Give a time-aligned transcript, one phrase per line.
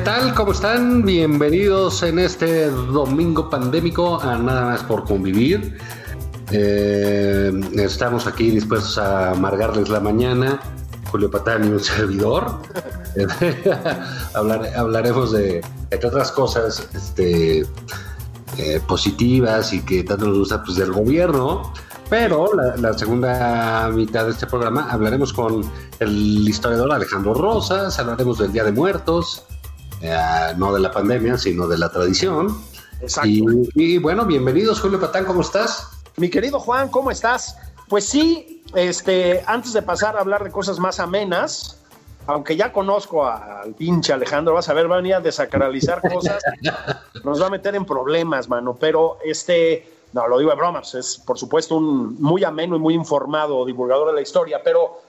[0.00, 0.34] ¿Qué tal?
[0.34, 1.04] ¿Cómo están?
[1.04, 5.76] Bienvenidos en este domingo pandémico a Nada más por convivir.
[6.50, 10.58] Eh, estamos aquí dispuestos a amargarles la mañana.
[11.10, 12.62] Julio Patán y un servidor.
[14.32, 17.66] Hablar- hablaremos de, entre otras cosas este,
[18.56, 21.74] eh, positivas y que tanto nos gusta pues, del gobierno.
[22.08, 25.60] Pero la, la segunda mitad de este programa hablaremos con
[25.98, 29.44] el historiador Alejandro Rosas, hablaremos del Día de Muertos,
[30.00, 32.56] eh, no de la pandemia, sino de la tradición.
[33.00, 33.28] Exacto.
[33.28, 35.88] Y, y bueno, bienvenidos, Julio Patán, ¿cómo estás?
[36.16, 37.56] Mi querido Juan, ¿cómo estás?
[37.88, 41.78] Pues sí, este, antes de pasar a hablar de cosas más amenas,
[42.26, 46.42] aunque ya conozco al pinche Alejandro, vas a ver, va a venir a desacralizar cosas,
[47.24, 48.76] nos va a meter en problemas, mano.
[48.78, 52.78] Pero este, no, lo digo de broma, pues es por supuesto un muy ameno y
[52.78, 55.00] muy informado divulgador de la historia, pero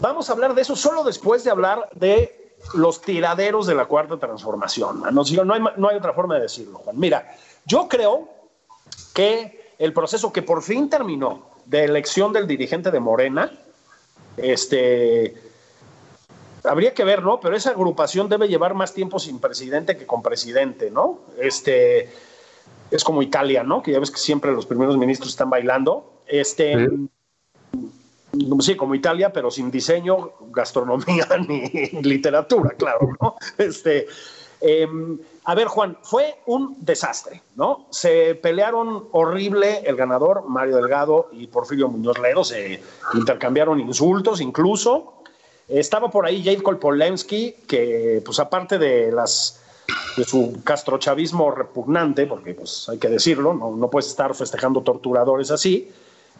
[0.00, 2.39] vamos a hablar de eso solo después de hablar de
[2.74, 5.02] los tiraderos de la cuarta transformación.
[5.12, 6.98] No, no, hay, no hay otra forma de decirlo, Juan.
[6.98, 8.28] Mira, yo creo
[9.14, 13.52] que el proceso que por fin terminó de elección del dirigente de Morena,
[14.36, 15.34] este,
[16.64, 17.40] habría que ver, ¿no?
[17.40, 21.20] Pero esa agrupación debe llevar más tiempo sin presidente que con presidente, ¿no?
[21.38, 22.10] Este,
[22.90, 23.82] es como Italia, ¿no?
[23.82, 26.22] Que ya ves que siempre los primeros ministros están bailando.
[26.26, 27.08] Este, sí,
[28.76, 31.68] como Italia, pero sin diseño, gastronomía ni
[32.02, 33.36] literatura, claro, ¿no?
[33.58, 34.06] Este,
[34.60, 34.86] eh,
[35.44, 37.86] a ver, Juan, fue un desastre, ¿no?
[37.90, 42.82] Se pelearon horrible el ganador, Mario Delgado y Porfirio Muñoz Ledo, se
[43.14, 45.14] intercambiaron insultos incluso.
[45.68, 49.60] Estaba por ahí Jade Kolpolensky, que pues aparte de las
[50.16, 55.50] de su castrochavismo repugnante, porque pues hay que decirlo, no, no puedes estar festejando torturadores
[55.50, 55.90] así,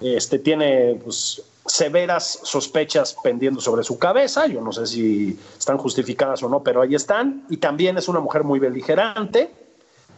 [0.00, 4.46] este, tiene pues, severas sospechas pendiendo sobre su cabeza.
[4.46, 7.44] Yo no sé si están justificadas o no, pero ahí están.
[7.48, 9.52] Y también es una mujer muy beligerante.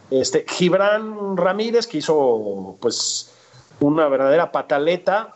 [0.09, 3.31] Este, Gibran Ramírez, que hizo pues
[3.79, 5.35] una verdadera pataleta,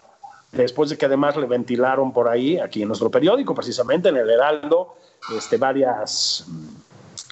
[0.52, 4.30] después de que además le ventilaron por ahí, aquí en nuestro periódico, precisamente en el
[4.30, 4.96] Heraldo,
[5.36, 6.46] este, varias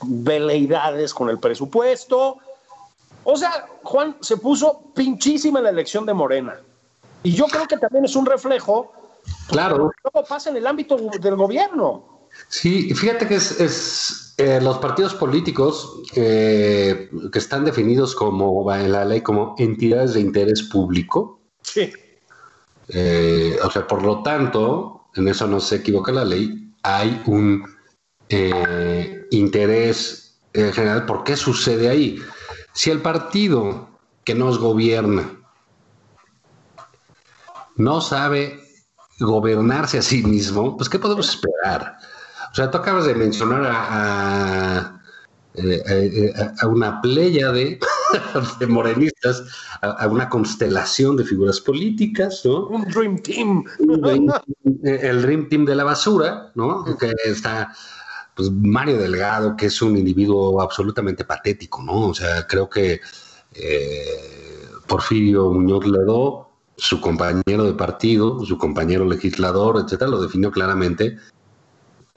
[0.03, 2.37] veleidades con el presupuesto.
[3.23, 6.55] O sea, Juan se puso pinchísima la elección de Morena.
[7.25, 8.93] Y yo creo que también es un reflejo
[9.47, 9.73] Claro.
[9.75, 12.27] de lo que luego pasa en el ámbito del gobierno.
[12.49, 18.91] Sí, fíjate que es, es, eh, los partidos políticos eh, que están definidos como en
[18.91, 21.39] la ley como entidades de interés público.
[21.61, 21.91] Sí.
[22.89, 27.65] eh, o sea, por lo tanto, en eso no se equivoca la ley, hay un
[29.31, 31.05] interés general.
[31.07, 32.19] ¿Por qué sucede ahí?
[32.73, 33.89] Si el partido
[34.23, 35.44] que nos gobierna
[37.77, 38.59] no sabe
[39.19, 41.97] gobernarse a sí mismo, pues ¿qué podemos esperar?
[42.51, 45.01] O sea, tú acabas de mencionar a, a,
[45.55, 47.79] eh, a- a una playa de,
[48.59, 49.43] de morenistas,
[49.81, 52.67] a, una constelación de figuras políticas, ¿no?
[52.67, 53.63] Un Dream Team.
[54.83, 56.83] el Dream Team de la basura, ¿no?
[56.97, 57.73] Que está
[58.35, 62.07] pues Mario Delgado, que es un individuo absolutamente patético, ¿no?
[62.09, 62.99] O sea, creo que
[63.53, 64.05] eh,
[64.87, 71.17] Porfirio Muñoz Ledo, su compañero de partido, su compañero legislador, etcétera, lo definió claramente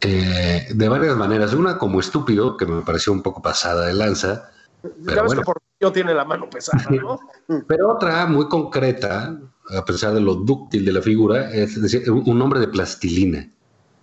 [0.01, 1.53] eh, de varias maneras.
[1.55, 4.51] Una como estúpido, que me pareció un poco pasada de lanza,
[4.83, 5.43] ya pero ves bueno.
[5.81, 7.19] que tiene la mano pesada, ¿no?
[7.67, 9.39] Pero otra muy concreta,
[9.77, 13.49] a pesar de lo dúctil de la figura, es decir, un hombre de plastilina.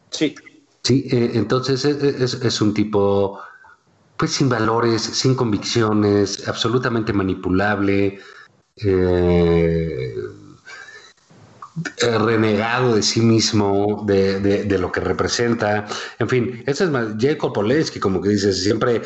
[0.09, 0.35] Sí.
[0.83, 3.39] Sí, eh, entonces es, es- es un tipo,
[4.17, 8.19] pues sin valores, sin convicciones, absolutamente manipulable.
[8.77, 10.13] eh,
[11.99, 15.85] renegado de sí mismo, de, lo que representa.
[16.19, 16.89] En fin, ese es
[17.19, 19.01] Jacob Polensky, como que dices, siempre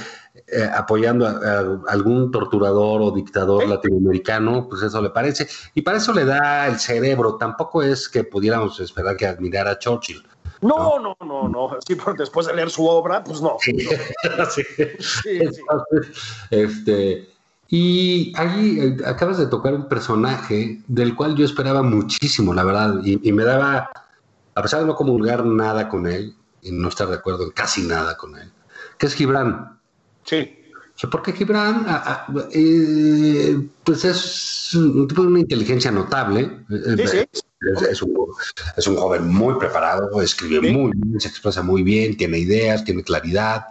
[0.48, 1.60] eh, apoyando a,
[1.92, 5.48] algún torturador o dictador latinoamericano, pues eso le parece.
[5.74, 7.38] Y para eso le da el cerebro.
[7.38, 10.24] Tampoco es que pudiéramos esperar que admirara a Churchill.
[10.62, 11.70] No, no, no, no.
[11.88, 13.58] Sí, pero después de leer su obra, pues no.
[13.60, 13.78] sí.
[15.00, 15.40] sí,
[16.52, 17.30] este,
[17.70, 22.96] y ahí eh, acabas de tocar un personaje del cual yo esperaba muchísimo, la verdad,
[23.04, 23.92] y, me daba,
[24.56, 27.84] a pesar de no comulgar nada con él, y no estar de acuerdo en casi
[27.84, 28.52] nada con él,
[28.98, 29.80] que es Gibran.
[30.24, 30.56] Sí.
[31.12, 31.86] Porque Gibran,
[32.52, 36.66] eh, pues es un tipo de una inteligencia notable.
[36.68, 37.18] Sí, sí.
[37.90, 38.16] Es, un,
[38.78, 43.04] es, un, joven muy preparado, escribe muy bien, se expresa muy bien, tiene ideas, tiene
[43.04, 43.66] claridad.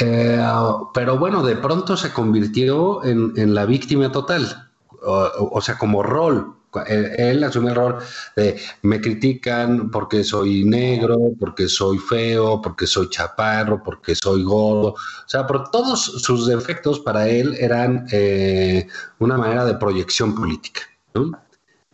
[0.00, 0.44] Eh,
[0.92, 4.70] pero bueno, de pronto se convirtió en, la víctima total,
[5.02, 6.56] o, sea, como rol.
[6.88, 7.98] Él, asumió el rol
[8.34, 14.88] de me critican porque soy negro, porque soy feo, porque soy chaparro, porque soy gordo.
[14.88, 18.88] O sea, por todos sus defectos para él eran eh,
[19.20, 20.80] una manera de proyección política.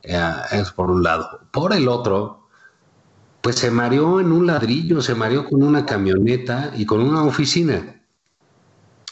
[0.02, 1.40] Eh, es por un lado.
[1.50, 2.39] Por el otro,
[3.40, 8.02] pues se mareó en un ladrillo, se mareó con una camioneta y con una oficina.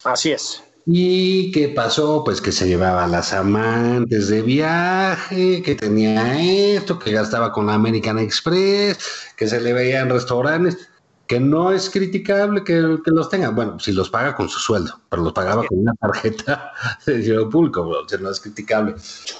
[0.04, 0.62] Así es.
[0.90, 2.24] ¿Y qué pasó?
[2.24, 7.66] Pues que se llevaba a las amantes de viaje, que tenía esto, que gastaba con
[7.66, 8.98] la American Express,
[9.36, 10.88] que se le veía en restaurantes,
[11.26, 13.50] que no es criticable que, los tenga.
[13.50, 16.72] Bueno, si los paga con su sueldo, pero los pagaba con una tarjeta
[17.06, 18.94] de dinero público, no es criticable.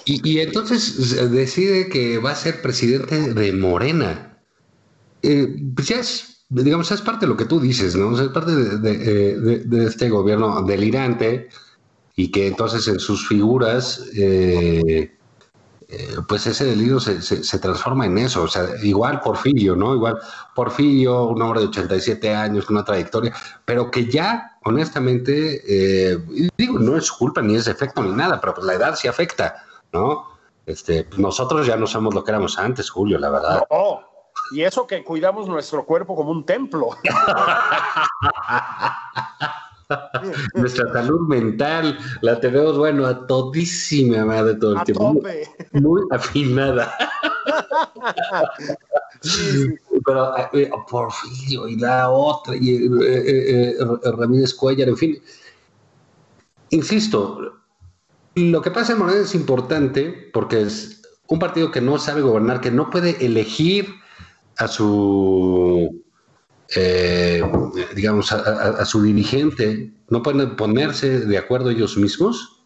[0.05, 4.38] Y, y entonces decide que va a ser presidente de Morena
[5.23, 8.19] eh, pues ya es, digamos, es parte de lo que tú dices, ¿no?
[8.19, 11.49] es parte de, de, este gobierno delirante
[12.17, 15.17] y que entonces en sus figuras, eh,
[15.89, 18.43] eh, pues ese delirio se, se, transforma en eso.
[18.43, 19.95] O sea, igual Porfirio, ¿no?
[19.95, 20.19] Igual
[20.55, 23.33] Porfirio, un hombre de 87 años, una trayectoria,
[23.65, 26.19] pero que ya, honestamente,
[26.57, 29.65] digo, no es culpa ni es efecto ni nada, pero pues la edad sí afecta,
[29.93, 30.27] ¿no?
[30.67, 33.63] Este, nosotros ya no somos lo que éramos antes, Julio, la verdad.
[33.71, 34.08] No,
[34.53, 36.91] y eso que cuidamos nuestro cuerpo como un templo.
[40.55, 45.21] Nuestra salud mental la tenemos, bueno, a todísima madre todo el tiempo.
[45.73, 46.95] Muy, afinada.
[50.05, 53.77] Pero eh, Porfirio y la otra, y eh, eh,
[54.17, 55.19] Ramírez Cuellar, en fin.
[56.71, 57.55] Insisto,
[58.35, 62.61] lo que pasa en Morena es importante porque es un partido que no sabe gobernar,
[62.61, 63.95] que no puede elegir
[64.59, 66.03] a su,
[66.75, 67.43] eh,
[67.95, 72.65] digamos, a, su dirigente, no pueden ponerse de acuerdo ellos mismos,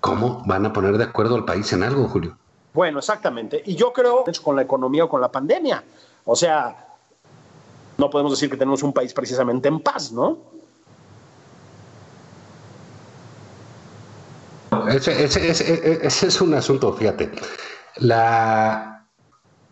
[0.00, 2.36] ¿cómo van a poner de acuerdo al país en algo, Julio?
[2.72, 3.62] Bueno, exactamente.
[3.66, 5.84] Y yo creo, con la economía o con la pandemia,
[6.24, 6.88] o sea,
[7.98, 10.54] no podemos decir que tenemos un país precisamente en paz, ¿no?
[14.88, 17.30] Ese, ese es un asunto, fíjate.
[17.96, 18.93] La,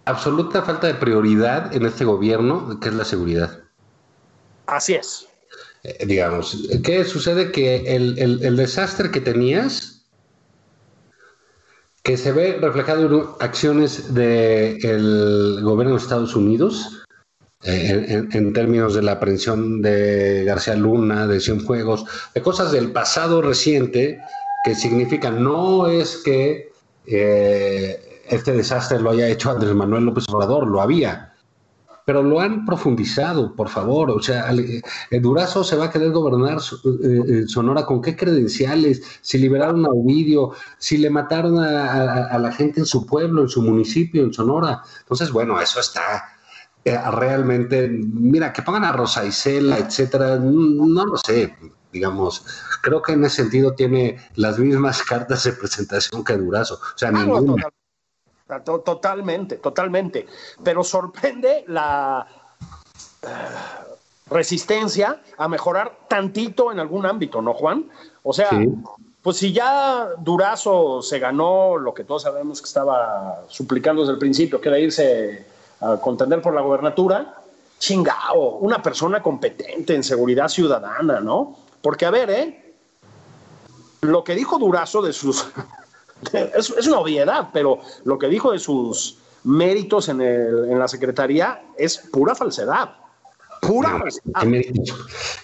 [0.05, 3.61] absoluta falta de prioridad en este gobierno, que es la seguridad.
[4.67, 5.29] Así es.
[5.85, 7.51] Eh, digamos, ¿qué sucede?
[7.51, 10.07] Que el, desastre que tenías,
[12.03, 17.05] que se ve reflejado en acciones del gobierno de Estados Unidos,
[17.65, 22.05] eh, en, términos de la aprehensión de García Luna, de Cienfuegos,
[22.35, 24.21] de cosas del pasado reciente,
[24.65, 26.73] que significan no es que
[27.07, 31.35] eh, este desastre lo haya hecho Andrés Manuel López Obrador, lo había.
[32.05, 34.11] Pero lo han profundizado, por favor.
[34.11, 38.17] O sea, el eh, Durazo se va a querer gobernar eh, eh, Sonora con qué
[38.17, 43.49] credenciales, si liberaron a Ovidio, si le mataron a, la gente en su pueblo, en
[43.49, 44.83] su municipio, en Sonora.
[45.01, 46.25] Entonces, bueno, eso está
[46.85, 47.89] realmente.
[47.89, 51.55] Mira, que pongan a Rosa Isela, etcétera, no lo sé
[51.93, 52.45] digamos,
[52.81, 56.77] creo que en ese sentido tiene las mismas cartas de presentación que Durazo.
[56.77, 57.65] O sea, ah, ninguna.
[58.61, 60.27] Totalmente, totalmente.
[60.63, 62.27] Pero sorprende la
[63.23, 63.27] eh,
[64.31, 67.91] resistencia a mejorar tantito en algún ámbito, ¿no, Juan?
[68.23, 68.51] O sea,
[69.23, 74.19] pues si ya Durazo se ganó lo que todos sabemos que estaba suplicando desde el
[74.19, 75.47] principio, que era irse
[75.81, 77.43] a contender por la gobernatura,
[77.79, 81.57] chingao, una persona competente en seguridad ciudadana, ¿no?
[81.81, 82.75] Porque, a ver, ¿eh?
[84.03, 85.47] Lo que dijo Durazo de sus
[86.33, 91.63] es, una obviedad, pero lo que dijo de sus méritos en, el, en la Secretaría
[91.77, 92.97] es pura falsedad.
[93.61, 94.43] Pura falsedad.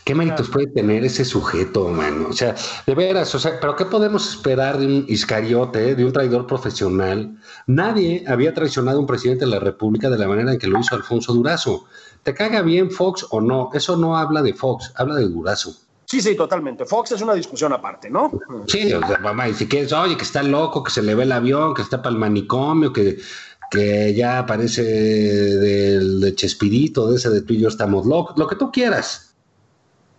[0.05, 2.29] ¿Qué méritos puede tener ese sujeto, mano?
[2.31, 2.55] O sea,
[2.87, 7.37] de veras, o sea, pero ¿qué podemos esperar de un iscariote, de un traidor profesional?
[7.67, 10.81] Nadie había traicionado a un presidente de la República de la manera en que lo
[10.81, 11.85] hizo Alfonso Durazo.
[12.23, 13.71] ¿Te caga bien Fox o no?
[13.73, 15.77] Eso no habla de Fox, habla de Durazo.
[16.09, 16.87] Sí, sí, totalmente.
[16.87, 18.33] Fox es una discusión aparte, ¿no?
[18.67, 21.75] Sí, mamá, y si quieres, oye, que está loco, que se le ve el avión,
[21.75, 23.19] que está para el manicomio, que,
[23.71, 28.49] que ya aparece del de Chespirito, de ese de tú y yo estamos locos, lo
[28.49, 29.29] que tú quieras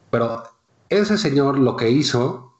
[0.10, 0.44] pero
[0.90, 2.54] ese señor lo que hizo,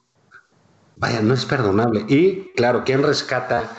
[0.96, 2.04] vaya, no es perdonable.
[2.08, 3.76] Y claro, ¿quién rescata?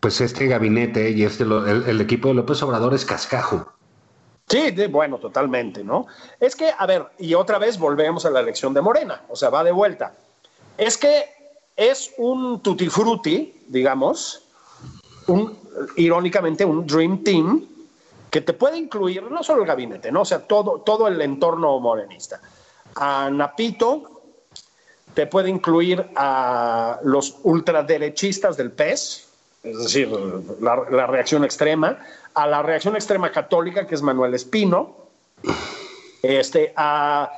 [0.00, 3.72] Pues este gabinete y este, el, equipo de López Obrador es cascajo.
[4.50, 6.08] Sí, bueno, totalmente, ¿no?
[6.40, 9.48] Es que, a ver, y otra vez volvemos a la elección de Morena, o sea,
[9.48, 10.14] va de vuelta.
[10.76, 11.24] Es que
[11.76, 14.42] es un tutti frutti, digamos,
[15.28, 15.56] un,
[15.96, 17.64] irónicamente, un dream team
[18.28, 20.22] que te puede incluir no solo el gabinete, ¿no?
[20.22, 22.40] O sea, todo, todo el entorno morenista
[22.96, 24.22] a Napito,
[25.14, 29.28] te puede incluir a los ultraderechistas del PES,
[29.62, 30.08] es decir,
[30.60, 31.98] la, reacción extrema,
[32.34, 34.96] a la reacción extrema católica, que es Manuel Espino,
[36.22, 37.30] este, a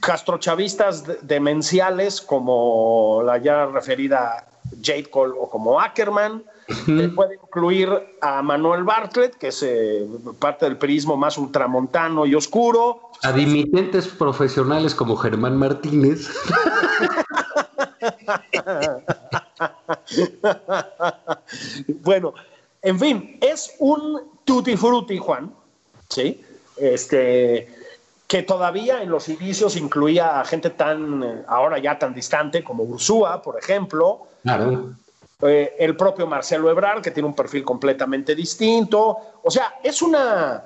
[0.00, 4.48] castrochavistas demenciales como la ya referida
[4.82, 6.42] Jade Cole o como Ackerman,
[7.14, 7.88] puede incluir
[8.20, 10.06] a Manuel Bartlett, que es eh,
[10.38, 13.10] parte del prismo más ultramontano y oscuro.
[13.22, 16.28] A dimitentes profesionales como Germán Martínez.
[22.02, 22.34] bueno,
[22.82, 25.52] en fin, es un tutti frutti, Juan,
[26.08, 26.44] ¿sí?
[26.76, 27.68] Este,
[28.26, 33.42] que todavía en los inicios incluía a gente tan, ahora ya tan distante como Ursúa,
[33.42, 34.26] por ejemplo.
[34.42, 34.94] Claro.
[35.42, 39.18] Eh, el propio Marcelo Ebrard, que tiene un perfil completamente distinto.
[39.42, 40.62] O sea, es una,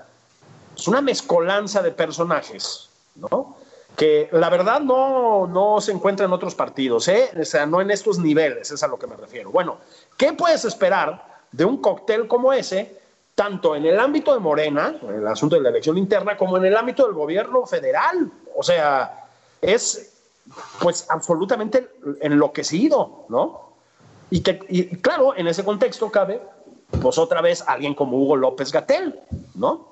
[0.77, 3.57] es una mezcolanza de personajes, ¿no?
[3.97, 7.31] Que la verdad no, no se encuentra en otros partidos, ¿eh?
[7.41, 9.51] O sea, no en estos niveles, es a lo que me refiero.
[9.51, 9.79] Bueno,
[10.17, 13.01] ¿qué puedes esperar de un cóctel como ese,
[13.35, 16.67] tanto en el ámbito de Morena, en el asunto de la elección interna, como en
[16.67, 18.31] el ámbito del gobierno federal?
[18.55, 19.25] O sea,
[19.63, 20.13] es
[20.81, 23.73] pues absolutamente enloquecido, ¿no?
[24.31, 26.41] Y, que, claro, en ese contexto cabe,
[27.01, 29.21] pues otra vez, alguien como Hugo López Gatel,
[29.55, 29.89] ¿no?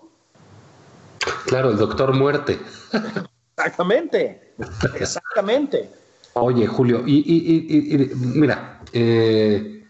[1.47, 2.59] Claro, el doctor muerte.
[3.65, 4.55] Exactamente,
[5.01, 5.91] exactamente.
[6.35, 9.85] Oye, Julio, y, mira, eh,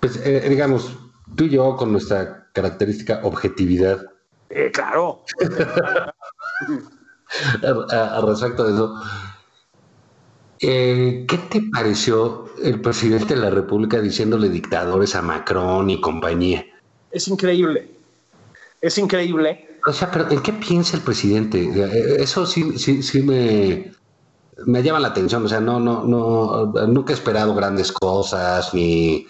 [0.00, 0.96] pues eh, digamos,
[1.34, 4.04] tú y yo con nuestra característica objetividad.
[4.50, 5.24] Eh, claro.
[7.90, 8.94] a, respecto de eso,
[10.60, 16.66] eh, ¿Qué te pareció el presidente de la República diciéndole dictadores a Macron y compañía?
[17.12, 17.88] Es increíble.
[18.80, 19.77] Es increíble.
[19.88, 21.62] O sea, pero ¿en qué piensa el presidente?
[21.62, 23.92] Eh, eso sí, sí, sí me,
[24.66, 25.44] me llama la atención.
[25.44, 29.26] O sea, no, no, no, nunca he esperado grandes cosas ni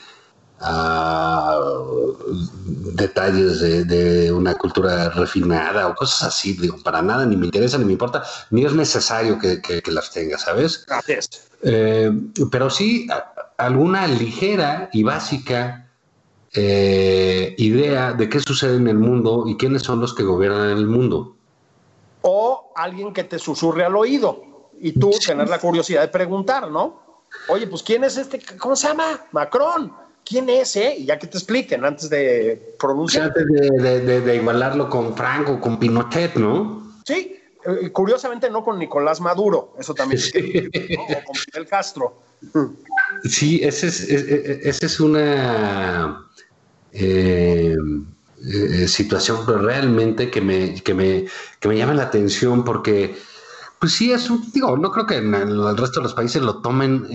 [2.94, 7.84] detalles de, una cultura refinada o cosas así, digo, para nada, ni me interesa, ni
[7.84, 10.84] me importa, ni es necesario que, las tenga, ¿sabes?
[10.86, 11.48] Gracias.
[11.62, 12.10] Eh,
[12.50, 13.06] pero sí
[13.56, 15.87] alguna ligera y básica
[16.54, 20.86] eh, idea de qué sucede en el mundo y quiénes son los que gobiernan el
[20.86, 21.36] mundo.
[22.22, 27.24] O alguien que te susurre al oído y tú tener la curiosidad de preguntar, ¿no?
[27.48, 28.40] Oye, pues ¿quién es este?
[28.58, 29.26] ¿Cómo se llama?
[29.32, 29.92] Macron
[30.28, 30.96] quién es, eh?
[30.98, 33.24] Y ya que te expliquen antes de pronunciar.
[33.24, 36.82] Antes de, igualarlo con Franco, con Pinochet, ¿no?
[37.04, 40.20] Sí, eh, curiosamente no con Nicolás Maduro, eso también.
[40.98, 42.22] O con Fidel Castro.
[43.24, 46.27] Sí, esa es, ese es una
[46.92, 47.76] eh,
[48.44, 51.26] eh, situación realmente que me, que, me,
[51.60, 53.16] que me llama la atención porque.
[53.80, 56.60] Pues sí, es un, digo, no creo que en el resto de los países lo
[56.60, 57.06] tomen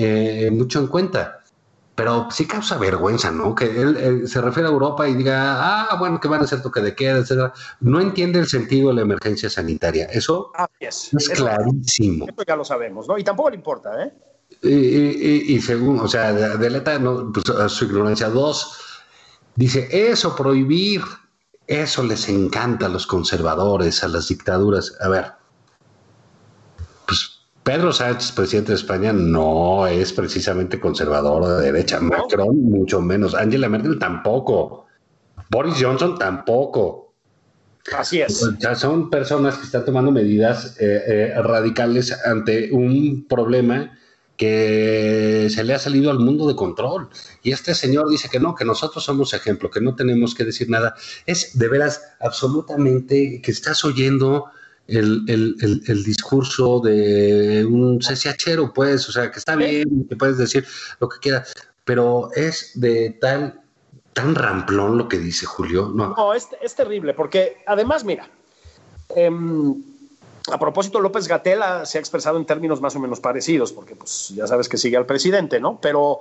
[0.55, 1.43] mucho en cuenta
[1.95, 3.53] pero sí causa vergüenza, ¿no?
[3.53, 6.81] Que él, se refiere a Europa y diga, ah, bueno, que van a hacer toque
[6.81, 7.53] de queda, etcétera.
[7.81, 10.05] No entiende el sentido de la emergencia sanitaria.
[10.05, 12.25] Eso es, clarísimo.
[12.25, 13.17] Eso ya lo sabemos, ¿no?
[13.17, 14.13] Y tampoco le importa, ¿eh?
[14.63, 18.29] Y, según, o sea, deleta no, pues, su ignorancia.
[18.29, 18.92] Dos,
[19.55, 21.01] dice, eso, prohibir,
[21.67, 24.95] eso les encanta a los conservadores, a las dictaduras.
[25.01, 25.33] A ver,
[27.63, 31.99] Pedro Sánchez, presidente de España, no es precisamente conservador de derecha.
[32.01, 33.33] Macron, mucho menos.
[33.33, 34.85] Angela Merkel tampoco.
[35.49, 37.13] Boris Johnson tampoco.
[37.97, 38.49] Así es.
[38.59, 43.97] Ya son personas que están tomando medidas eh, eh, radicales ante un problema
[44.43, 47.07] que se le ha salido al mundo de control.
[47.43, 50.69] Y este señor dice que no, que nosotros somos ejemplo, que no tenemos que decir
[50.69, 50.95] nada.
[51.25, 54.47] Es de veras absolutamente que estás oyendo
[54.87, 60.67] el, el, discurso de un CCHero, pues, o sea, que está bien, que puedes decir
[60.99, 61.53] lo que quieras,
[61.85, 63.61] pero es de tal,
[64.11, 65.89] tan ramplón lo que dice Julio.
[65.95, 68.29] No, no es, es terrible, porque además, mira,
[69.15, 69.81] em,
[70.51, 74.29] a propósito, López Gatela se ha expresado en términos más o menos parecidos, porque pues
[74.35, 75.79] ya sabes que sigue al presidente, ¿no?
[75.79, 76.19] Pero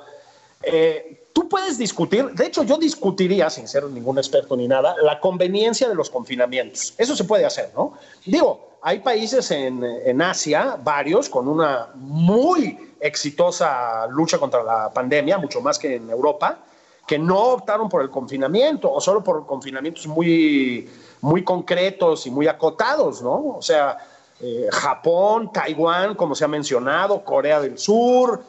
[0.62, 5.18] eh, tú puedes discutir, de hecho yo discutiría, sin ser ningún experto ni nada, la
[5.18, 6.94] conveniencia de los confinamientos.
[6.98, 7.94] Eso se puede hacer, ¿no?
[8.24, 15.38] Digo, hay países en, en Asia, varios, con una muy exitosa lucha contra la pandemia,
[15.38, 16.58] mucho más que en Europa,
[17.06, 20.88] que no optaron por el confinamiento o solo por confinamientos muy,
[21.20, 23.56] muy concretos y muy acotados, ¿no?
[23.56, 23.98] O sea,
[24.42, 28.42] eh, Japón, Taiwán, como se ha mencionado, Corea del Sur,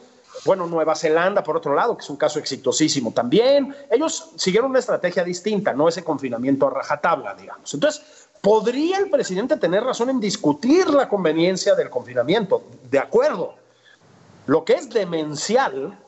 [0.44, 3.74] bueno, Nueva Zelanda, por otro lado, que es un caso exitosísimo también.
[3.90, 7.72] Ellos siguieron una estrategia distinta, no ese confinamiento a rajatabla, digamos.
[7.72, 12.64] Entonces, ¿podría el presidente tener razón en discutir la conveniencia del confinamiento?
[12.90, 13.54] De acuerdo.
[14.46, 15.98] Lo que es demencial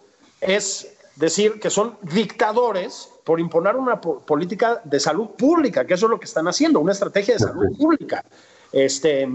[0.40, 6.11] es decir que son dictadores por imponer una política de salud pública, que eso es
[6.11, 8.25] lo que están haciendo, una estrategia de salud pública.
[8.73, 9.28] Este,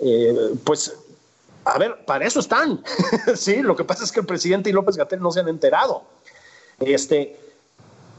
[0.00, 0.96] eh, pues,
[1.64, 2.82] a ver, para eso están.
[3.36, 6.02] sí, lo que pasa es que el presidente y López Gatel no se han enterado.
[6.80, 7.38] Este,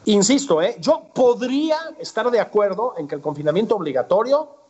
[0.05, 0.77] insisto, ¿eh?
[0.79, 4.64] yo podría estar de acuerdo en que el confinamiento obligatorio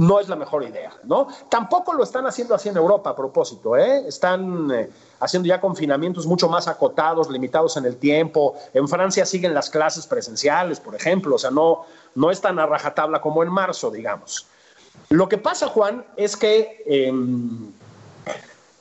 [0.00, 1.28] no es la mejor idea, ¿no?
[1.50, 4.08] Tampoco lo están haciendo así en Europa a propósito, ¿eh?
[4.08, 4.88] Están eh,
[5.20, 8.56] haciendo ya confinamientos mucho más acotados, limitados en el tiempo.
[8.72, 12.64] En Francia siguen las clases presenciales, por ejemplo, o sea, no, no es tan a
[12.64, 14.46] rajatabla como en marzo, digamos.
[15.10, 17.70] Lo que pasa, Juan, es que em,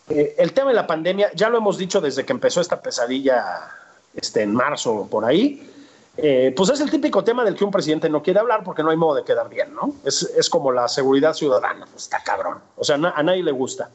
[0.08, 3.70] eh, el tema de la pandemia, ya lo hemos dicho desde que empezó esta pesadilla
[4.16, 5.70] este, en marzo, por ahí,
[6.18, 8.90] eh, pues es el típico tema del que un presidente no quiere hablar porque no
[8.90, 9.94] hay modo de quedar bien, ¿no?
[10.04, 12.60] Es, como la seguridad ciudadana, pues está cabrón.
[12.76, 13.90] O sea, a nadie le gusta.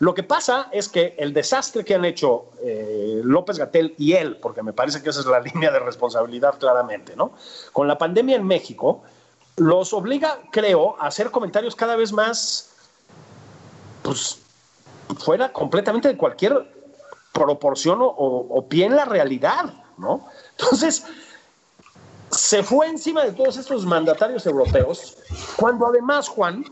[0.00, 4.36] Lo que pasa es que el desastre que han hecho eh, López Gatel y él,
[4.36, 7.32] porque me parece que esa es la línea de responsabilidad claramente, ¿no?
[7.72, 9.02] Con la pandemia en México,
[9.56, 12.70] los obliga, creo, a hacer comentarios cada vez más,
[14.02, 14.38] pues,
[15.18, 16.76] fuera completamente de cualquier
[17.32, 20.28] proporción o, o pie en la realidad, ¿no?
[20.56, 21.04] Entonces,
[22.48, 25.18] se fue encima de todos estos mandatarios europeos,
[25.56, 26.64] cuando además, Juan,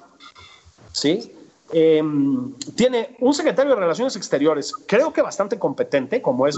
[0.91, 1.37] ¿sí?
[1.71, 6.57] Em, tiene un secretario de Relaciones Exteriores, creo que bastante competente, como es.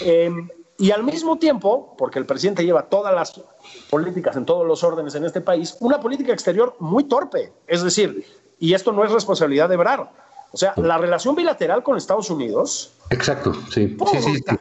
[0.00, 3.42] Em, y al mismo tiempo, porque el presidente lleva todas las
[3.90, 7.52] políticas en todos los órdenes en este país, una política exterior muy torpe.
[7.66, 8.24] Es decir,
[8.58, 10.10] y esto no es responsabilidad de Brar.
[10.50, 12.94] O sea, la relación bilateral con Estados Unidos.
[13.10, 13.98] Exacto, sí.
[14.12, 14.56] sí, sí,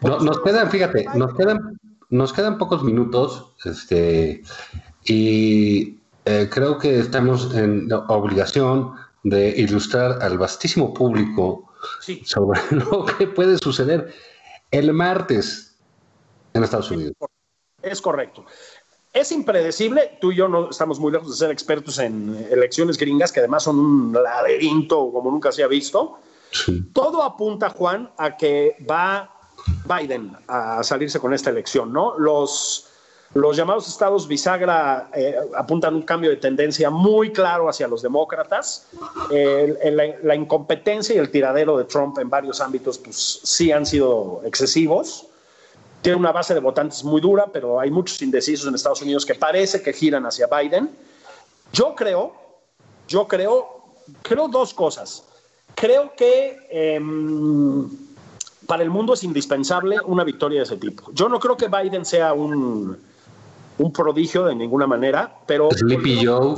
[0.00, 1.78] nos quedan, fíjate, nos quedan,
[2.10, 4.42] nos quedan pocos minutos, este,
[5.04, 8.92] y eh, creo que estamos en obligación
[9.24, 11.72] de ilustrar al vastísimo público
[12.24, 14.14] sobre lo que puede suceder
[14.70, 15.76] el martes
[16.52, 17.14] en Estados Unidos.
[17.82, 18.44] Es correcto.
[19.12, 23.30] Es impredecible, tú y yo no estamos muy lejos de ser expertos en elecciones gringas,
[23.30, 26.18] que además son un laberinto como nunca se ha visto.
[26.92, 29.33] Todo apunta, Juan, a que va
[29.84, 32.18] Biden a salirse con esta elección, ¿no?
[32.18, 32.88] Los,
[33.34, 38.88] los llamados estados bisagra eh, apuntan un cambio de tendencia muy claro hacia los demócratas.
[39.30, 45.26] la, incompetencia y el tiradero de Trump en varios ámbitos, pues sí han sido excesivos.
[46.02, 49.34] Tiene una base de votantes muy dura, pero hay muchos indecisos en Estados Unidos que
[49.34, 50.90] parece que giran hacia Biden.
[51.72, 52.34] Yo creo,
[53.08, 53.84] yo creo,
[54.22, 55.24] creo dos cosas.
[55.74, 57.90] Creo que em,
[58.66, 61.10] para el mundo es indispensable una victoria de ese tipo.
[61.12, 62.96] Yo no creo que Biden sea un,
[63.78, 65.70] un prodigio de ninguna manera, pero...
[65.70, 66.56] Sleepy Joe.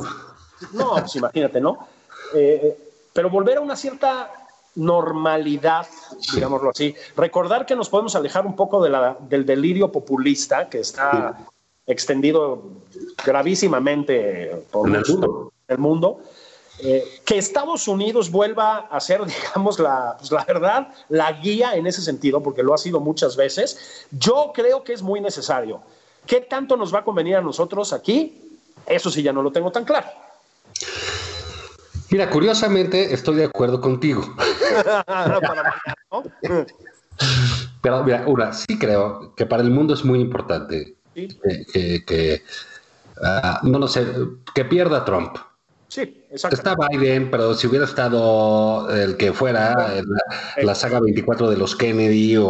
[0.73, 1.87] No, pues imagínate, ¿no?
[2.35, 2.77] Eh,
[3.13, 4.31] pero volver a una cierta
[4.75, 5.87] normalidad,
[6.35, 6.95] digámoslo así.
[7.17, 11.47] Recordar que nos podemos alejar un poco de la, del delirio populista que está
[11.87, 12.63] extendido
[13.25, 15.53] gravísimamente por el mundo.
[15.69, 16.21] El mundo
[16.79, 21.87] eh, que Estados Unidos vuelva a ser, digamos, la, pues la verdad, la guía en
[21.87, 25.81] ese sentido, porque lo ha sido muchas veces, yo creo que es muy necesario.
[26.27, 28.59] ¿Qué tanto nos va a convenir a nosotros aquí?
[28.87, 30.09] Eso sí ya no lo tengo tan claro.
[32.11, 34.23] Mira, curiosamente estoy de acuerdo contigo.
[37.81, 42.43] Pero mira, una, sí creo que para el mundo es muy importante que,
[43.23, 44.07] ah, no lo sé,
[44.55, 45.37] que pierda Trump.
[45.89, 46.57] Sí, exacto.
[46.57, 50.03] Está Biden, pero si hubiera estado el que fuera,
[50.57, 52.49] la, saga 24 de los Kennedy o,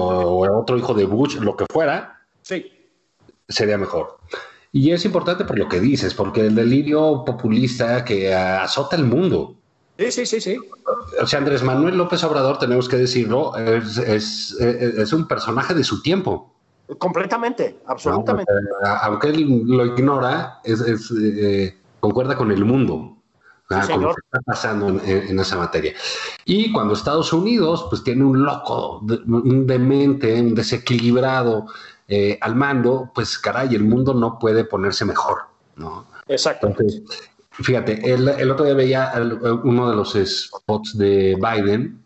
[0.59, 2.73] otro hijo de Bush, lo que fuera, sí.
[3.49, 4.19] sería mejor.
[4.73, 9.57] Y es importante por lo que dices, porque el delirio populista que azota el mundo.
[9.99, 10.59] Sí, sí, sí, sí.
[11.21, 16.03] O sea, Andrés Manuel López Obrador, tenemos que decirlo, es, es, un personaje de su
[16.03, 16.55] tiempo.
[16.99, 18.53] Completamente, absolutamente.
[19.03, 23.16] aunque él lo ignora, es, eh, concuerda con el mundo.
[23.69, 25.93] Ah, con lo que está pasando en, esa materia.
[26.45, 31.67] Y cuando Estados Unidos pues tiene un loco, un demente, un desequilibrado
[32.07, 36.07] eh, al mando, pues caray, el mundo no puede ponerse mejor, ¿no?
[36.29, 36.73] Exacto.
[37.51, 39.13] fíjate, el, otro día veía
[39.65, 42.05] uno de los spots de Biden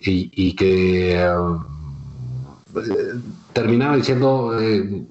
[0.00, 1.34] y, que eh,
[3.52, 5.06] terminaba diciendo, eh,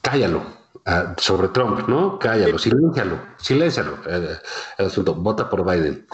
[0.00, 0.57] cállalo,
[0.90, 2.18] Ah, sobre Trump, ¿no?
[2.18, 3.98] Cállalo, siléncialo, siléncialo.
[4.06, 4.38] Eh,
[4.78, 6.06] el asunto, vota por Biden.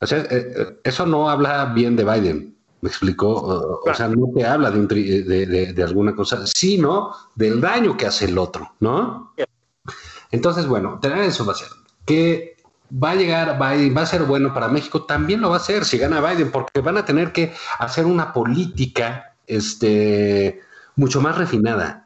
[0.00, 3.80] O sea, eh, eh, eso no habla bien de Biden, me explicó.
[3.84, 8.36] O, sea, no te habla de, de, alguna cosa, sino del daño que hace el
[8.36, 9.32] otro, ¿no?
[10.32, 11.68] Entonces, bueno, tener eso va a ser
[12.04, 12.56] que
[12.92, 15.84] va a llegar Biden, va a ser bueno para México, también lo va a ser
[15.84, 20.62] si gana Biden, porque van a tener que hacer una política este,
[20.96, 22.05] mucho más refinada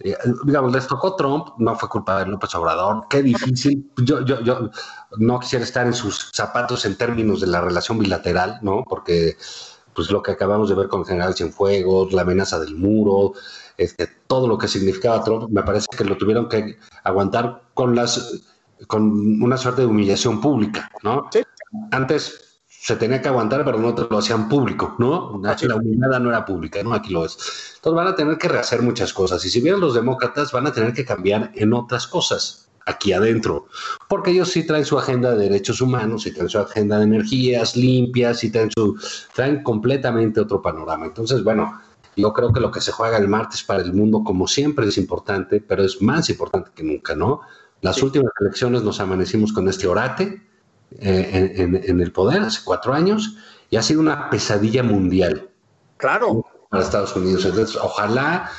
[0.00, 3.90] eh, digamos, les tocó Trump, no fue culpa de López Obrador, qué difícil.
[3.98, 4.70] Yo, yo, yo
[5.18, 8.84] no quisiera estar en sus zapatos en términos de la relación bilateral, ¿no?
[8.88, 9.36] Porque,
[9.94, 13.34] pues lo que acabamos de ver con General Cienfuegos, la amenaza del muro,
[13.76, 18.42] este, todo lo que significaba Trump, me parece que lo tuvieron que aguantar con las
[18.86, 21.28] con una suerte de humillación pública, ¿no?
[21.90, 22.49] Antes
[22.82, 25.38] se tenía que aguantar, pero no te lo hacían público, ¿no?
[25.42, 26.94] La humillada no era pública, ¿no?
[26.94, 27.74] Aquí lo es.
[27.76, 29.44] Entonces van a tener que rehacer muchas cosas.
[29.44, 33.66] Y si bien los demócratas van a tener que cambiar en otras cosas aquí adentro,
[34.08, 37.76] porque ellos sí traen su agenda de derechos humanos, y traen su agenda de energías
[37.76, 38.98] limpias, y traen, su,
[39.34, 41.04] traen completamente otro panorama.
[41.04, 41.78] Entonces, bueno,
[42.16, 44.96] yo creo que lo que se juega el martes para el mundo, como siempre, es
[44.96, 47.42] importante, pero es más importante que nunca, ¿no?
[47.82, 50.49] Las últimas elecciones nos amanecimos con este orate,
[50.98, 53.36] eh, en, el poder hace cuatro años
[53.70, 55.48] y ha sido una pesadilla mundial.
[55.96, 56.44] Claro.
[56.68, 57.44] Para Estados Unidos.
[57.44, 58.50] Entonces, ojalá,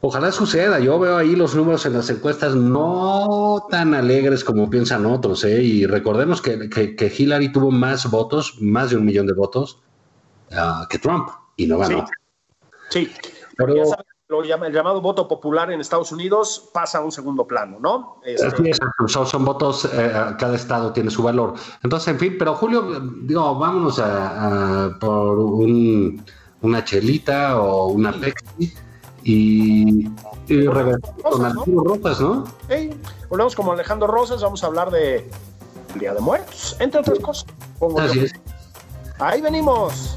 [0.00, 0.78] ojalá suceda.
[0.78, 5.44] Yo veo ahí los números en las encuestas no tan alegres como piensan otros.
[5.44, 5.62] ¿eh?
[5.62, 9.82] Y recordemos que, que, Hillary tuvo más votos, más de un millón de votos,
[10.52, 12.06] ah, que Trump y no ganó.
[12.90, 13.10] Sí.
[13.56, 13.74] Pero,
[14.42, 18.20] el llamado voto popular en Estados Unidos pasa a un segundo plano, ¿no?
[18.24, 18.72] Este...
[19.06, 21.54] son, votos, eh, cada estado tiene su valor.
[21.82, 28.72] Entonces, en fin, pero Julio, digo, vámonos a, por una chelita o una Pepsi
[29.22, 30.06] y,
[30.48, 32.44] y con Alejandro Rosas, ¿no?
[32.68, 32.90] Sí,
[33.28, 35.28] volvemos como Alejandro Rosas, vamos a hablar de
[35.98, 37.46] Día de Muertos, entre otras cosas.
[37.98, 38.32] Así es.
[39.18, 40.16] Ahí venimos.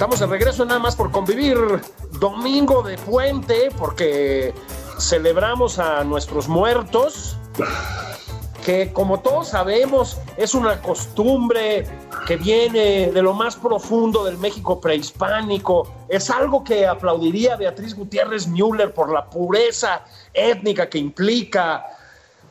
[0.00, 1.58] Estamos de regreso nada más por convivir.
[2.12, 4.54] Domingo de puente, porque
[4.98, 7.36] celebramos a nuestros muertos,
[8.64, 11.86] que como todos sabemos es una costumbre
[12.26, 16.06] que viene de lo más profundo del México prehispánico.
[16.08, 21.84] Es algo que aplaudiría Beatriz Gutiérrez Müller por la pureza étnica que implica.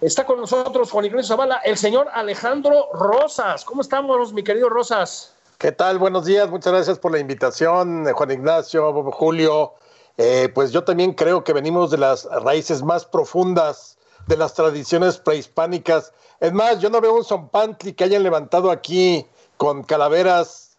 [0.02, 3.66] Está con nosotros Juan Ignacio Zavala, el señor Alejandro Rosas.
[3.66, 5.34] ¿Cómo estamos, mi querido Rosas?
[5.60, 5.98] ¿Qué tal?
[6.00, 9.74] Buenos días, muchas gracias por la invitación, Juan Ignacio, Julio.
[10.17, 15.17] Eh, pues yo también creo que venimos de las raíces más profundas de las tradiciones
[15.17, 16.13] prehispánicas.
[16.39, 20.78] Es más, yo no veo un zompantli que hayan levantado aquí con calaveras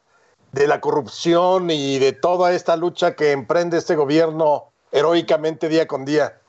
[0.52, 6.06] de la corrupción y de toda esta lucha que emprende este gobierno heroicamente día con
[6.06, 6.39] día.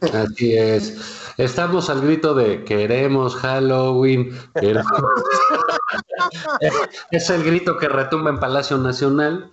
[0.00, 0.96] Así es.
[1.38, 4.36] Estamos al grito de queremos Halloween.
[7.10, 9.50] es el grito que retumba en Palacio Nacional.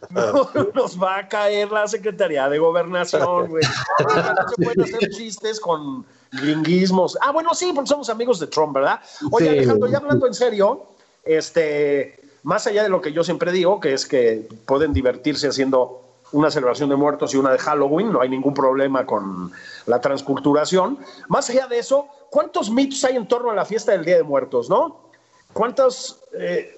[0.74, 3.64] nos va a caer la Secretaría de Gobernación, güey.
[4.00, 7.18] No se pueden hacer chistes con gringuismos.
[7.22, 9.00] Ah, bueno, sí, porque somos amigos de Trump, ¿verdad?
[9.32, 10.86] Oye, Alejandro, ya hablando en serio,
[11.24, 16.05] este, más allá de lo que yo siempre digo, que es que pueden divertirse haciendo
[16.32, 19.52] una celebración de muertos y una de Halloween, no hay ningún problema con
[19.86, 21.00] la transculturación.
[21.28, 24.24] Más allá de eso, ¿cuántos mitos hay en torno a la fiesta del Día de
[24.24, 25.10] Muertos, no?
[25.54, 26.76] ¿Cuántos eh,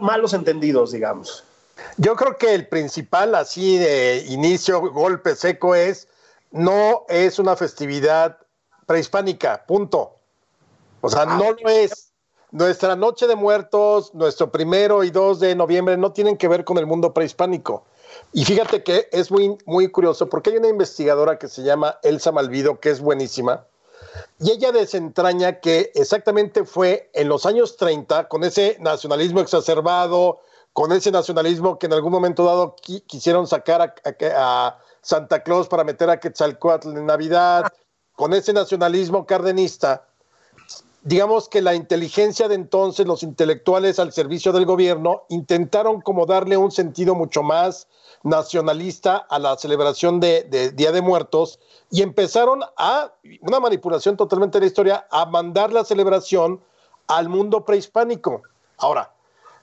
[0.00, 1.44] malos entendidos, digamos?
[1.96, 6.08] Yo creo que el principal, así de inicio, golpe seco, es
[6.50, 8.38] no es una festividad
[8.86, 10.16] prehispánica, punto.
[11.00, 12.12] O sea, no lo es.
[12.50, 16.76] Nuestra Noche de Muertos, nuestro primero y 2 de noviembre no tienen que ver con
[16.76, 17.84] el mundo prehispánico.
[18.32, 22.32] Y fíjate que es muy, muy curioso porque hay una investigadora que se llama Elsa
[22.32, 23.66] Malvido, que es buenísima,
[24.38, 30.40] y ella desentraña que exactamente fue en los años 30, con ese nacionalismo exacerbado,
[30.72, 32.74] con ese nacionalismo que en algún momento dado
[33.06, 33.94] quisieron sacar
[34.36, 37.64] a, Santa Claus para meter a Quetzalcoatl en Navidad,
[38.14, 40.06] con ese nacionalismo cardenista,
[41.02, 46.56] digamos que la inteligencia de entonces, los intelectuales al servicio del gobierno, intentaron como darle
[46.56, 47.88] un sentido mucho más
[48.22, 51.58] nacionalista a la celebración de, Día de Muertos
[51.90, 56.60] y empezaron a, una manipulación totalmente de la historia, a mandar la celebración
[57.08, 58.42] al mundo prehispánico.
[58.78, 59.12] Ahora,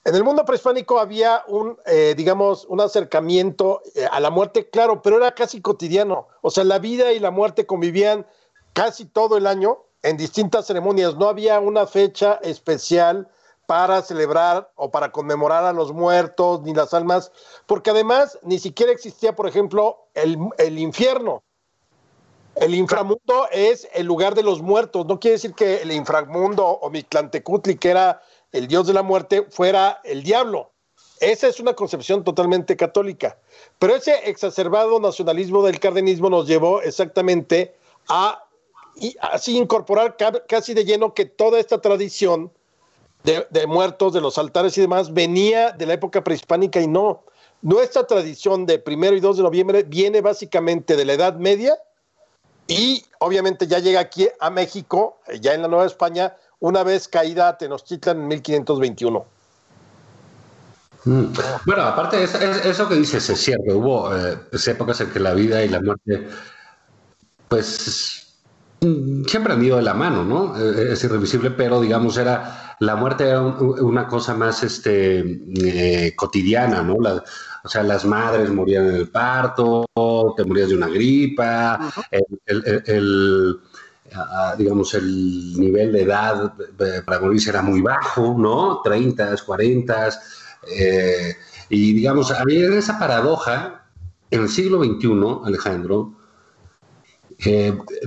[0.06, 5.02] en el mundo prehispánico había un, eh, digamos, un acercamiento eh, a la muerte, claro,
[5.02, 6.28] pero era casi cotidiano.
[6.42, 8.26] O sea, la vida y la muerte convivían
[8.74, 11.16] casi todo el año en distintas ceremonias.
[11.16, 13.30] No había una fecha especial
[13.70, 17.32] para celebrar o para conmemorar a los muertos ni las almas,
[17.68, 21.44] porque además ni siquiera existía, por ejemplo, el, el infierno.
[22.56, 25.06] El inframundo es el lugar de los muertos.
[25.06, 29.46] No quiere decir que el inframundo o Mictlantecutli, que era el dios de la muerte,
[29.52, 30.72] fuera el diablo.
[31.20, 33.38] Esa es una concepción totalmente católica.
[33.78, 37.76] Pero ese exacerbado nacionalismo del cardenismo nos llevó exactamente
[38.08, 38.44] a
[39.22, 42.52] así incorporar casi de lleno que toda esta tradición
[43.24, 47.24] de, muertos, de los altares y demás, venía de la época prehispánica y no.
[47.62, 51.78] Nuestra tradición de primero y 2 de noviembre viene básicamente de la Edad Media
[52.68, 57.58] y obviamente ya llega aquí a México, ya en la Nueva España, una vez caída
[57.58, 59.26] Tenochtitlan en 1521.
[61.06, 61.26] Mm.
[61.66, 65.64] Bueno, aparte de eso, que dices es cierto, hubo eh, épocas en que la vida
[65.64, 66.28] y la muerte,
[67.48, 68.36] pues
[69.28, 70.58] siempre han ido de la mano, ¿no?
[70.58, 76.82] Eh, es irrevisible, pero digamos, era la muerte era una cosa más este, eh, cotidiana,
[76.82, 76.96] ¿no?
[76.96, 79.86] o sea, las madres morían en el parto,
[80.36, 83.60] te morías de una gripa, el,
[84.58, 88.82] digamos, el nivel de edad eh, para morirse era muy bajo, ¿no?
[88.82, 90.10] 30, 40.
[91.70, 93.84] y digamos, había esa paradoja
[94.32, 96.19] en el siglo XXI, Alejandro,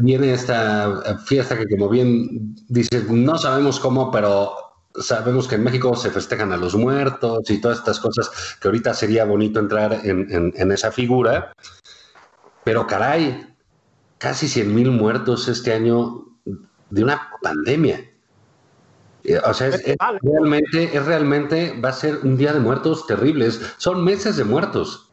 [0.01, 4.53] viene esta fiesta que como bien dice, no sabemos cómo, pero
[4.95, 8.95] sabemos que en México se festejan a los muertos y todas estas cosas que ahorita
[8.95, 11.53] sería bonito entrar en, esa figura.
[12.65, 13.57] Pero caray,
[14.19, 16.27] casi 100 mil muertos este año
[16.91, 18.09] de una pandemia.
[19.25, 19.83] Eh, o sea, es,
[20.21, 23.61] realmente, es realmente, va a ser un día de muertos terribles.
[23.79, 25.12] Son meses de muertos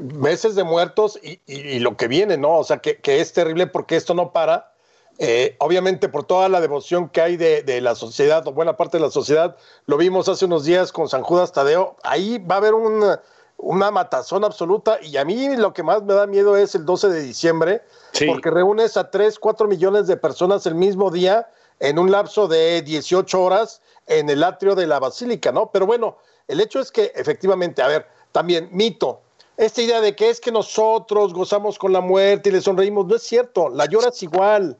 [0.00, 2.58] meses de muertos y, lo que viene, ¿no?
[2.58, 4.72] O sea, que, es terrible porque esto no para.
[5.20, 9.04] Eh, obviamente por toda la devoción que hay de, la sociedad, o buena parte de
[9.04, 12.74] la sociedad, lo vimos hace unos días con San Judas Tadeo, ahí va a haber
[12.74, 13.20] una,
[13.56, 17.08] una matazón absoluta y a mí lo que más me da miedo es el 12
[17.08, 17.82] de diciembre,
[18.26, 21.48] porque reúnes a 3, 4 millones de personas el mismo día
[21.80, 25.70] en un lapso de 18 horas en el atrio de la basílica, ¿no?
[25.72, 29.22] Pero bueno, el hecho es que efectivamente, a ver, también mito,
[29.58, 33.16] esta idea de que es que nosotros gozamos con la muerte y le sonreímos, no
[33.16, 34.78] es cierto, la lloras igual.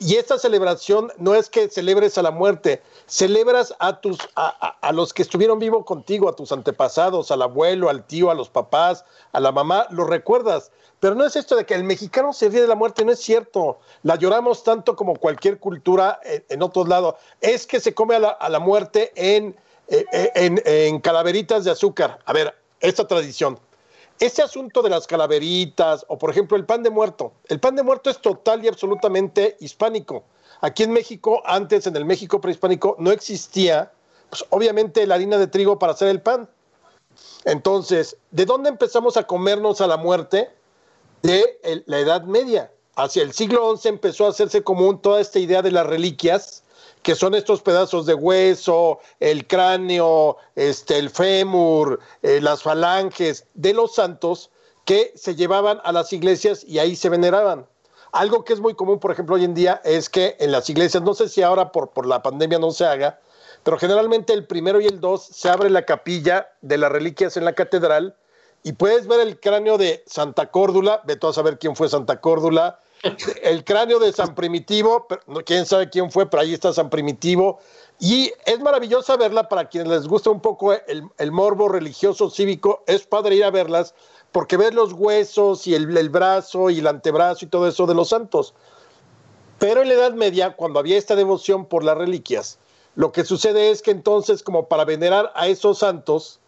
[0.00, 4.48] Y esta celebración no es que celebres a la muerte, celebras a tus a,
[4.80, 8.50] a, los que estuvieron vivos contigo, a tus antepasados, al abuelo, al tío, a los
[8.50, 10.72] papás, a la mamá, lo recuerdas.
[11.00, 13.20] Pero no es esto de que el mexicano se ríe de la muerte, no es
[13.20, 13.78] cierto.
[14.02, 17.14] La lloramos tanto como cualquier cultura en, otros lados.
[17.40, 19.56] Es que se come a la, a la muerte en,
[19.88, 22.18] eh, eh, en, en calaveritas de azúcar.
[22.26, 23.58] A ver, esta tradición
[24.22, 27.32] ese asunto de las calaveritas o, por ejemplo, el pan de muerto.
[27.48, 30.22] El pan de muerto es total y absolutamente hispánico.
[30.60, 33.90] Aquí en México, antes en el México prehispánico, no existía,
[34.30, 36.48] pues, obviamente, la harina de trigo para hacer el pan.
[37.44, 40.50] Entonces, ¿de dónde empezamos a comernos a la muerte?
[41.22, 42.70] De la Edad Media.
[42.94, 46.61] Hacia el siglo XI empezó a hacerse común toda esta idea de las reliquias
[47.02, 53.74] que son estos pedazos de hueso, el cráneo, este, el fémur, eh, las falanges de
[53.74, 54.50] los santos
[54.84, 57.66] que se llevaban a las iglesias y ahí se veneraban.
[58.12, 61.02] Algo que es muy común, por ejemplo, hoy en día es que en las iglesias,
[61.02, 63.18] no sé si ahora por, por la pandemia no se haga,
[63.62, 67.44] pero generalmente el primero y el dos se abre la capilla de las reliquias en
[67.44, 68.14] la catedral
[68.62, 72.20] y puedes ver el cráneo de Santa Córdula, ve tú a saber quién fue Santa
[72.20, 72.78] Córdula,
[73.42, 75.06] el cráneo de San Primitivo,
[75.44, 77.58] quién sabe quién fue, pero ahí está San Primitivo.
[77.98, 82.82] Y es maravillosa verla para quienes les gusta un poco el, el morbo religioso cívico,
[82.86, 83.94] es padre ir a verlas
[84.32, 87.94] porque ves los huesos y el, el, brazo y el antebrazo y todo eso de
[87.94, 88.54] los santos.
[89.58, 92.58] Pero en la Edad Media, cuando había esta devoción por las reliquias,
[92.96, 96.40] lo que sucede es que entonces, como para venerar a esos santos,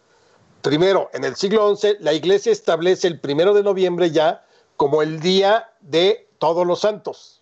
[0.61, 4.43] primero, en el siglo XI, la iglesia establece el primero de noviembre ya
[4.75, 7.41] como el día de todos los santos.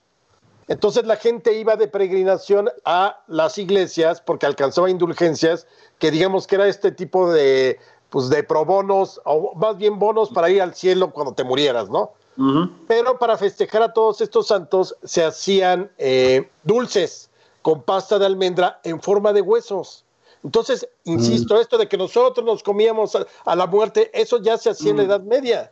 [0.67, 5.67] Entonces la gente iba de peregrinación a las iglesias porque alcanzaba indulgencias,
[5.99, 7.79] que digamos que era este tipo de,
[8.09, 12.13] pues de probonos, o más bien bonos para ir al cielo cuando te murieras, ¿no?
[12.37, 12.71] Uh -huh.
[12.87, 17.29] Pero para festejar a todos estos santos se hacían eh, dulces
[17.61, 20.05] con pasta de almendra en forma de huesos.
[20.43, 21.57] Entonces, insisto, mm.
[21.59, 24.99] esto de que nosotros nos comíamos a, a, la muerte, eso ya se hacía mm.
[24.99, 25.71] en la Edad Media.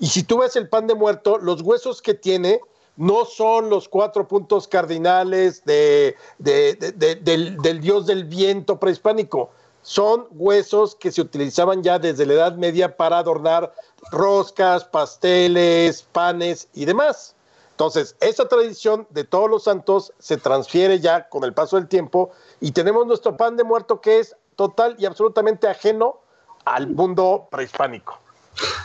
[0.00, 2.60] Y si tú ves el pan de muerto, los huesos que tiene
[2.96, 9.50] no son los cuatro puntos cardinales de, de, de, del, del dios del viento prehispánico.
[9.82, 13.74] Son huesos que se utilizaban ya desde la Edad Media para adornar
[14.10, 17.36] roscas, pasteles, panes y demás.
[17.72, 22.30] Entonces, esa tradición de todos los santos se transfiere ya con el paso del tiempo
[22.60, 26.20] y tenemos nuestro pan de muerto que es total y absolutamente ajeno
[26.64, 28.18] al mundo prehispánico.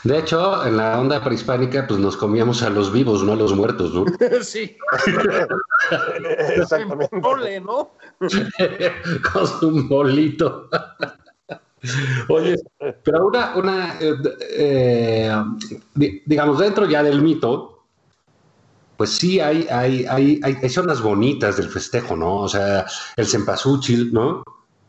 [0.04, 3.56] De hecho, en la onda prehispánica, pues nos comíamos a los vivos, no a los
[3.56, 4.06] muertos, ¿no?
[4.43, 4.78] sí.
[6.56, 7.10] Exactamente.
[7.17, 7.91] Mole, ¿no?
[9.34, 10.69] Con un bolito.
[12.30, 12.56] Oye,
[13.04, 14.15] pero una, una eh,
[14.58, 15.34] eh,
[16.25, 17.86] digamos, dentro ya del mito,
[18.97, 22.38] pues sí hay, hay, hay, hay, zonas bonitas del festejo, ¿no?
[22.38, 22.86] O sea,
[23.17, 24.43] el cempasúchil, ¿no?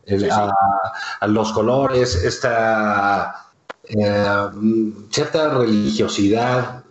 [0.05, 0.31] El, sí, sí.
[0.31, 0.51] A,
[1.19, 3.46] a los colores, esta
[3.89, 4.49] eh,
[5.09, 6.83] cierta religiosidad,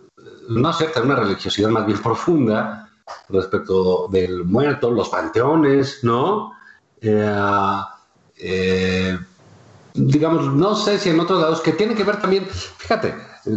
[0.49, 2.89] no cierta, una religiosidad más bien profunda
[3.29, 6.53] respecto del muerto, los panteones, ¿no?
[7.01, 7.81] Eh,
[8.39, 9.17] eh,
[9.93, 13.15] digamos, no sé si en otros lados, que tiene que ver también, fíjate,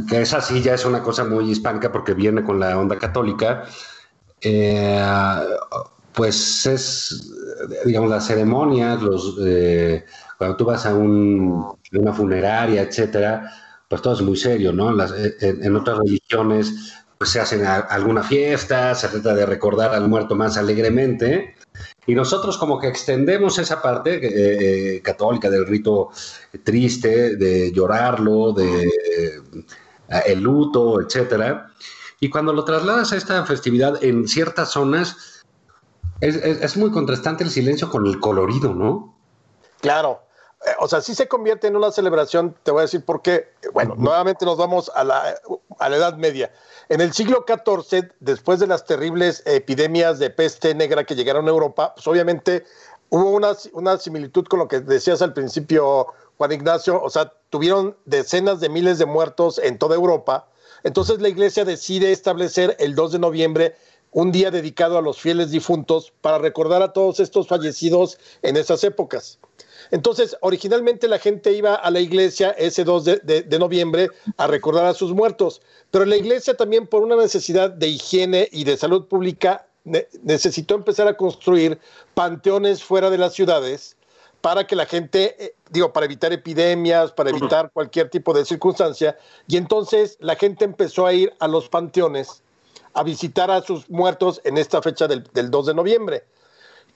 [0.09, 3.65] que esa sí ya es una cosa muy hispánica porque viene con la onda católica,
[4.41, 5.03] eh,
[6.21, 7.33] pues es,
[7.87, 10.05] digamos, las ceremonias, los, eh,
[10.37, 13.51] cuando tú vas a un, una funeraria, etcétera,
[13.89, 14.93] pues todo es muy serio, ¿no?
[14.93, 19.95] Las, en, en, otras religiones pues se hacen a, alguna fiesta, se trata de recordar
[19.95, 21.55] al muerto más alegremente,
[22.07, 26.11] y nosotros como que extendemos esa parte eh, católica del rito
[26.63, 29.41] triste, de llorarlo, de eh,
[30.27, 31.73] el luto, etcétera.
[32.21, 35.30] Y cuando lo trasladas a esta festividad en ciertas zonas,
[36.21, 39.17] es, es, es muy contrastante el silencio con el colorido, ¿no?
[39.81, 40.21] Claro,
[40.67, 43.53] eh, o sea, sí se convierte en una celebración, te voy a decir por qué.
[43.73, 44.01] Bueno, uh -huh.
[44.05, 45.35] nuevamente nos vamos a la,
[45.79, 46.53] a la Edad Media.
[46.89, 51.51] En el siglo XIV, después de las terribles epidemias de peste negra que llegaron a
[51.51, 52.65] Europa, pues obviamente
[53.09, 57.97] hubo una, una similitud con lo que decías al principio, Juan Ignacio, o sea, tuvieron
[58.05, 60.47] decenas de miles de muertos en toda Europa.
[60.83, 63.77] Entonces la iglesia decide establecer el 2 de noviembre
[64.13, 68.83] un día dedicado a los fieles difuntos para recordar a todos estos fallecidos en esas
[68.85, 69.39] épocas.
[69.91, 74.95] Entonces, originalmente la gente iba a la iglesia ese 2 de, noviembre a recordar a
[74.95, 79.67] sus muertos, pero la iglesia también por una necesidad de higiene y de salud pública
[79.85, 81.79] ne necesitó empezar a construir
[82.15, 83.97] panteones fuera de las ciudades
[84.41, 89.19] para que la gente, eh, digo, para evitar epidemias, para evitar cualquier tipo de circunstancia,
[89.49, 92.43] y entonces la gente empezó a ir a los panteones
[92.95, 96.25] a visitar a sus muertos en esta fecha del, del 2 de noviembre.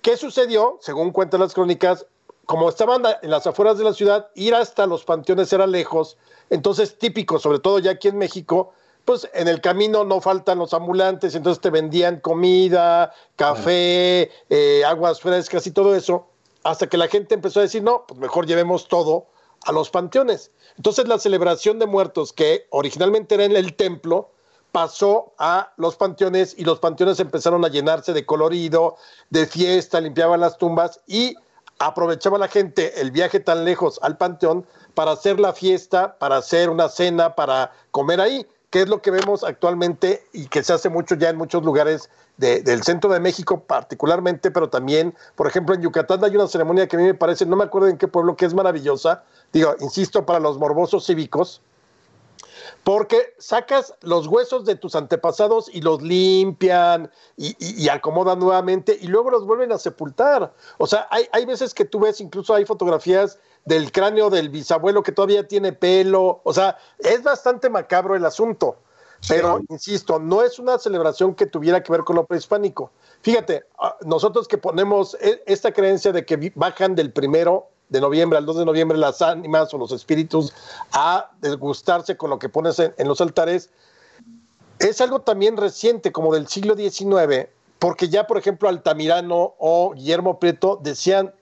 [0.02, 0.78] ¿Qué sucedió?
[0.80, 2.06] Según cuentan las crónicas,
[2.46, 6.16] como estaban en las afueras de la ciudad, ir hasta los panteones era lejos,
[6.50, 8.72] entonces típico, sobre todo ya aquí en México,
[9.04, 15.20] pues en el camino no faltan los ambulantes, entonces te vendían comida, café, eh, aguas
[15.20, 16.26] frescas y todo eso,
[16.62, 19.26] hasta que la gente empezó a decir, no, pues mejor llevemos todo
[19.64, 20.50] a los panteones.
[20.76, 24.30] Entonces la celebración de muertos, que originalmente era en el templo,
[24.74, 28.96] pasó a los panteones y los panteones empezaron a llenarse de colorido,
[29.30, 31.36] de fiesta, limpiaban las tumbas y
[31.78, 36.70] aprovechaba la gente el viaje tan lejos al panteón para hacer la fiesta, para hacer
[36.70, 40.88] una cena, para comer ahí, que es lo que vemos actualmente y que se hace
[40.88, 45.76] mucho ya en muchos lugares de, del centro de México particularmente, pero también, por ejemplo,
[45.76, 48.08] en Yucatán hay una ceremonia que a mí me parece, no me acuerdo en qué
[48.08, 49.22] pueblo, que es maravillosa,
[49.52, 51.62] digo, insisto, para los morbosos cívicos,
[52.84, 58.96] porque sacas los huesos de tus antepasados y los limpian y, y, y, acomodan nuevamente
[59.00, 60.52] y luego los vuelven a sepultar.
[60.76, 65.02] O sea, hay, hay veces que tú ves, incluso hay fotografías del cráneo del bisabuelo
[65.02, 66.42] que todavía tiene pelo.
[66.44, 68.76] O sea, es bastante macabro el asunto.
[69.26, 72.90] Pero, insisto, no es una celebración que tuviera que ver con lo prehispánico.
[73.22, 78.38] Fíjate, ah, nosotros que ponemos e, esta creencia de que bajan del primero de noviembre
[78.38, 80.52] al 2 de noviembre las ánimas o los espíritus
[80.92, 83.70] a desgustarse con lo que pones en, los altares,
[84.78, 90.38] es algo también reciente, como del siglo XIX, porque ya, por ejemplo, Altamirano o Guillermo
[90.40, 91.32] Prieto decían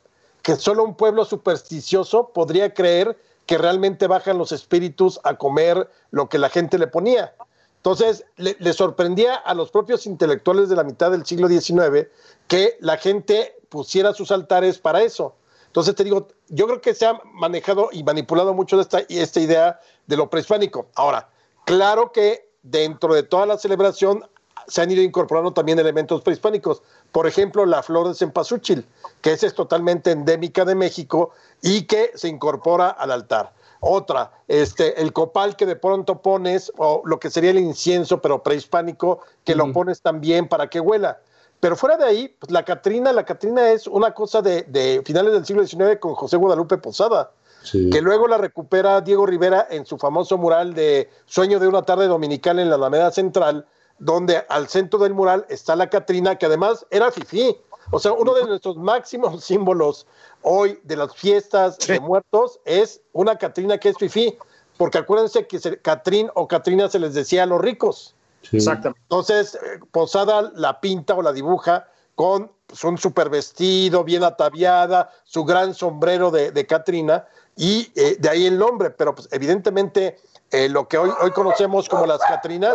[0.42, 3.16] que solo un pueblo supersticioso podría creer
[3.46, 7.34] que realmente bajan los espíritus a comer lo que la gente le ponía.
[7.76, 12.06] Entonces, le, sorprendía a los propios intelectuales de la mitad del siglo XIX
[12.46, 15.34] que la gente pusiera sus altares para eso.
[15.72, 19.80] Entonces, te digo, yo creo que se ha manejado y manipulado mucho esta, esta idea
[20.06, 20.88] de lo prehispánico.
[20.94, 21.30] Ahora,
[21.64, 24.22] claro que dentro de toda la celebración
[24.68, 26.82] se han ido incorporando también elementos prehispánicos.
[27.10, 28.86] Por ejemplo, la flor de cempasúchil,
[29.22, 31.30] que es, es totalmente endémica de México
[31.62, 33.54] y que se incorpora al altar.
[33.80, 38.42] Otra, este, el copal que de pronto pones, o lo que sería el incienso, pero
[38.42, 41.20] prehispánico, que lo pones también para que huela.
[41.62, 45.46] Pero fuera de ahí, pues la Catrina, la Catrina es una cosa de, finales del
[45.46, 47.30] siglo XIX con José Guadalupe Posada,
[47.70, 52.08] que luego la recupera Diego Rivera en su famoso mural de Sueño de una tarde
[52.08, 53.64] dominical en la Alameda Central,
[54.00, 57.56] donde al centro del mural está la Catrina, que además era fifí.
[57.92, 60.08] O sea, uno de nuestros máximos símbolos
[60.42, 64.36] hoy de las fiestas de muertos es una Catrina que es fifí,
[64.78, 68.16] porque acuérdense que Catrín o Catrina se les decía a los ricos.
[68.50, 69.00] Exactamente.
[69.02, 75.10] Entonces, eh, Posada la pinta o la dibuja con pues, un super vestido, bien ataviada,
[75.24, 77.26] su gran sombrero de, Catrina,
[77.56, 80.18] y eh, de ahí el nombre, pero pues, evidentemente
[80.50, 82.74] eh, lo que hoy, hoy conocemos como las Catrinas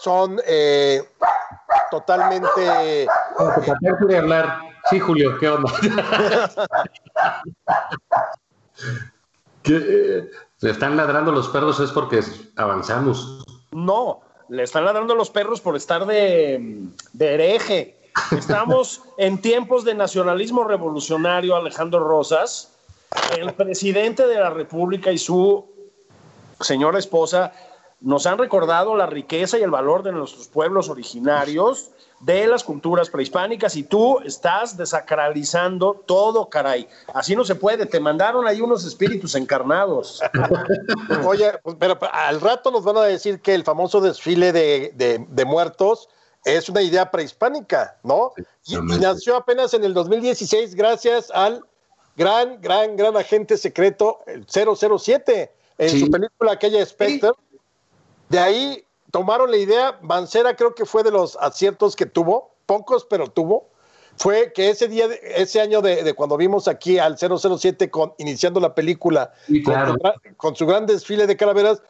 [0.00, 0.40] son
[1.90, 3.06] totalmente...
[4.16, 4.60] hablar
[4.90, 5.72] Sí, Julio, ¿qué onda?
[9.62, 10.28] ¿Qué,
[10.60, 12.22] ¿Le están ladrando los perros es porque
[12.56, 13.44] avanzamos?
[13.72, 17.96] No, le están ladrando los perros por estar de, de hereje.
[18.36, 22.72] Estamos en tiempos de nacionalismo revolucionario, Alejandro Rosas.
[23.38, 25.64] El presidente de la República y su
[26.60, 27.52] señora esposa
[28.00, 31.90] nos han recordado la riqueza y el valor de nuestros pueblos originarios
[32.20, 36.88] de las culturas prehispánicas y tú estás desacralizando todo, caray.
[37.12, 37.84] Así no se puede.
[37.86, 40.22] Te mandaron ahí unos espíritus encarnados.
[41.26, 46.08] Oye, pues, pero al rato nos van a decir que el famoso desfile de, muertos
[46.44, 48.32] es una idea prehispánica, ¿no?
[48.64, 51.64] Y, nació apenas en el 2016 gracias al
[52.16, 57.32] gran, gran, gran agente secreto 007 en su película aquella Spectre.
[58.34, 63.06] De ahí tomaron la idea, Mancera creo que fue de los aciertos que tuvo, pocos,
[63.08, 63.68] pero tuvo,
[64.16, 68.74] fue que ese día, ese año de, cuando vimos aquí al 007 con, iniciando la
[68.74, 69.32] película,
[70.36, 71.80] con, su, gran desfile de calaveras,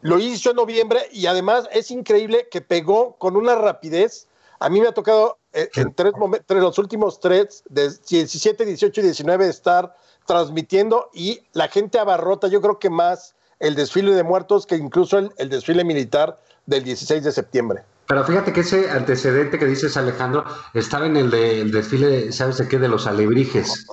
[0.00, 4.26] lo hizo en noviembre y además es increíble que pegó con una rapidez.
[4.58, 9.00] A mí me ha tocado eh, en tres momentos, los últimos tres, de 17, 18
[9.00, 9.94] y 19, estar
[10.26, 15.18] transmitiendo y la gente abarrota, yo creo que más el desfile de muertos que incluso
[15.18, 17.82] el desfile militar del 16 de septiembre.
[18.06, 20.44] Pero fíjate que ese antecedente que dices, Alejandro,
[20.74, 22.78] estaba en el, de, desfile, ¿sabes de qué?
[22.78, 23.86] De los alebrijes.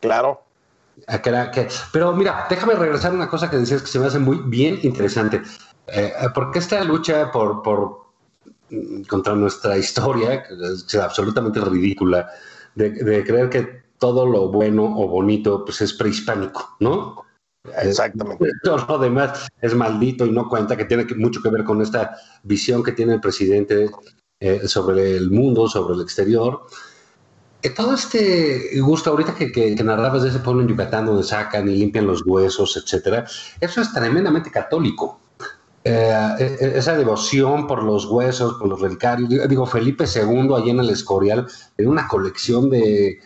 [0.00, 0.42] Claro.
[1.06, 1.20] Ah,
[1.92, 4.78] pero mira, déjame regresar a una cosa que decías que se me hace muy bien
[4.82, 5.42] interesante.
[5.86, 8.06] Eh, porque esta lucha por, por
[8.70, 12.30] mm, contra nuestra historia, que es absolutamente ridícula,
[12.74, 17.24] de, de creer que todo lo bueno o bonito pues es prehispánico, ¿no?
[17.82, 18.50] Exactamente.
[18.62, 22.16] Todo lo demás es maldito y no cuenta, que tiene mucho que ver con esta
[22.42, 23.90] visión que tiene el presidente
[24.40, 26.62] eh, sobre el mundo, sobre el exterior.
[27.62, 31.68] Eh, todo este gusto, ahorita que, que, narrabas de ese pueblo en Yucatán donde sacan
[31.68, 33.26] y limpian los huesos, etcétera,
[33.60, 35.20] eso es tremendamente católico.
[35.84, 39.28] Eh, esa devoción por los huesos, por los relicarios.
[39.48, 41.46] Digo, Felipe II, allá en el Escorial,
[41.76, 43.20] en una colección de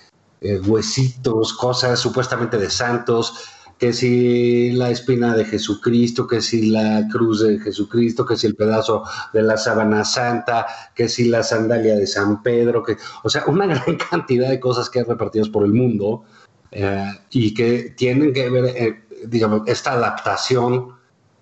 [0.66, 3.48] huesitos, cosas supuestamente de santos
[3.84, 8.56] que si la espina de Jesucristo, que si la cruz de Jesucristo, que si el
[8.56, 9.04] pedazo
[9.34, 13.66] de la sábana santa, que si la sandalia de San Pedro, que, o sea, una
[13.84, 16.24] gran cantidad de cosas que hay repartidas por el mundo
[16.70, 20.94] eh, y que tienen que ver, eh, digamos, esta adaptación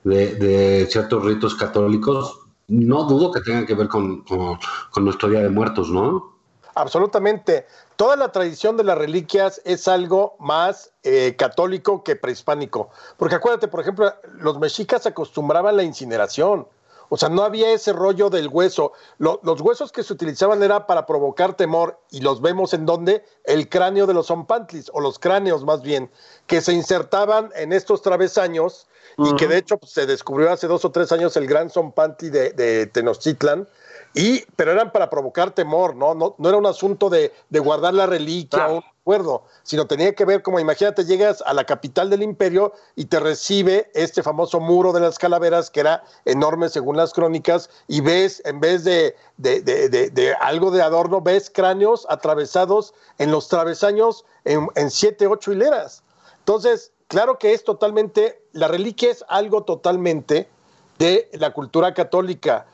[0.02, 4.58] de, ciertos ritos católicos, no dudo que tengan que ver con, con,
[4.90, 6.32] con nuestro Día de Muertos, ¿no?
[6.74, 7.66] Absolutamente
[8.02, 12.90] toda la tradición de las reliquias es algo más eh, católico que prehispánico.
[13.16, 16.66] Porque acuérdate, por ejemplo, los mexicas acostumbraban la incineración.
[17.10, 18.92] O sea, no había ese rollo del hueso.
[19.18, 23.68] los huesos que se utilizaban era para provocar temor y los vemos en donde el
[23.68, 26.10] cráneo de los zompantlis, o los cráneos más bien,
[26.48, 30.84] que se insertaban en estos travesaños y que de hecho pues, se descubrió hace dos
[30.84, 33.68] o tres años el gran zompantli de, de Tenochtitlan
[34.14, 36.14] y, pero eran para provocar temor, ¿no?
[36.14, 40.26] No, no era un asunto de, guardar la reliquia o un acuerdo, sino tenía que
[40.26, 44.92] ver como, imagínate, llegas a la capital del imperio y te recibe este famoso muro
[44.92, 49.62] de las calaveras, que era enorme según las crónicas, y ves, en vez de, de,
[49.62, 56.02] de algo de adorno, ves cráneos atravesados en los travesaños en, en siete, ocho hileras.
[56.40, 60.48] Entonces, claro que es totalmente, la reliquia es algo totalmente
[60.98, 62.66] de la cultura católica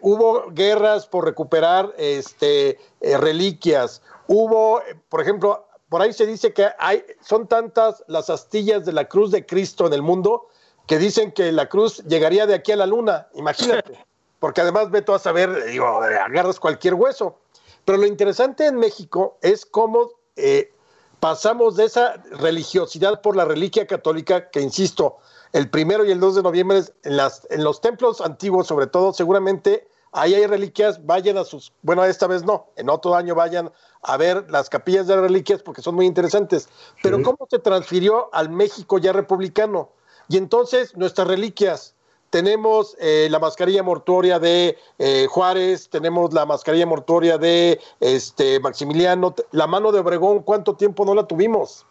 [0.00, 6.68] hubo guerras por recuperar este, eh, reliquias, hubo, por ejemplo, por ahí se dice que
[6.78, 10.48] hay, son tantas las astillas de la cruz de Cristo en el mundo
[10.86, 14.04] que dicen que la cruz llegaría de aquí a la luna, imagínate,
[14.40, 17.38] porque además ve tú a saber, digo, agarras cualquier hueso.
[17.84, 20.72] Pero lo interesante en México es cómo eh,
[21.18, 25.18] pasamos de esa religiosidad por la reliquia católica, que insisto,
[25.52, 29.12] el primero y el 2 de noviembre en, las, en los templos antiguos, sobre todo,
[29.12, 33.70] seguramente ahí hay reliquias, vayan a sus, bueno, esta vez no, en otro año vayan
[34.02, 36.68] a ver las capillas de reliquias porque son muy interesantes.
[37.02, 39.90] Pero ¿cómo se transfirió al México ya republicano?
[40.28, 41.94] Y entonces nuestras reliquias,
[42.30, 49.34] tenemos eh, la mascarilla mortuoria de eh, Juárez, tenemos la mascarilla mortuoria de este, Maximiliano,
[49.50, 51.86] la mano de Obregón, ¿cuánto tiempo no la tuvimos?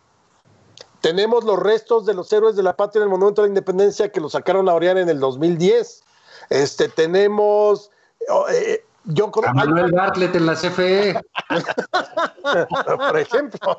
[1.01, 4.11] Tenemos los restos de los héroes de la patria en el Monumento de la Independencia
[4.11, 6.03] que lo sacaron a orear en el 2010.
[6.49, 7.91] Este, tenemos.
[8.29, 11.19] Oh, eh, yo con, Manuel Bartlett en la CFE.
[12.97, 13.77] Por ejemplo.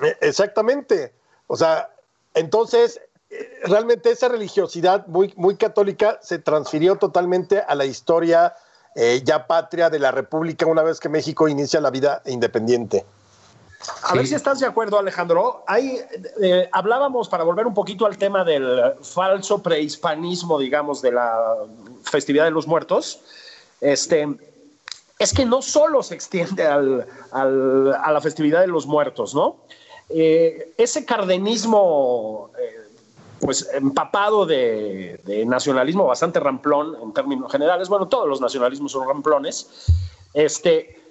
[0.20, 1.12] Exactamente.
[1.46, 1.90] O sea,
[2.32, 8.54] entonces, eh, realmente esa religiosidad muy, muy católica se transfirió totalmente a la historia
[8.96, 13.04] eh, ya patria de la República una vez que México inicia la vida independiente.
[14.02, 15.64] A ver si estás de acuerdo, Alejandro.
[15.66, 15.98] Ahí
[16.42, 21.56] eh, hablábamos, para volver un poquito al tema del falso prehispanismo, digamos, de la
[22.02, 23.20] festividad de los muertos.
[23.80, 24.28] Este,
[25.18, 26.80] es que no solo se extiende a
[27.44, 29.56] la festividad de los muertos, ¿no?
[30.08, 32.88] Eh, ese cardenismo, eh,
[33.40, 39.08] pues empapado de, de, nacionalismo bastante ramplón en términos generales, bueno, todos los nacionalismos son
[39.08, 39.86] ramplones,
[40.34, 41.03] este,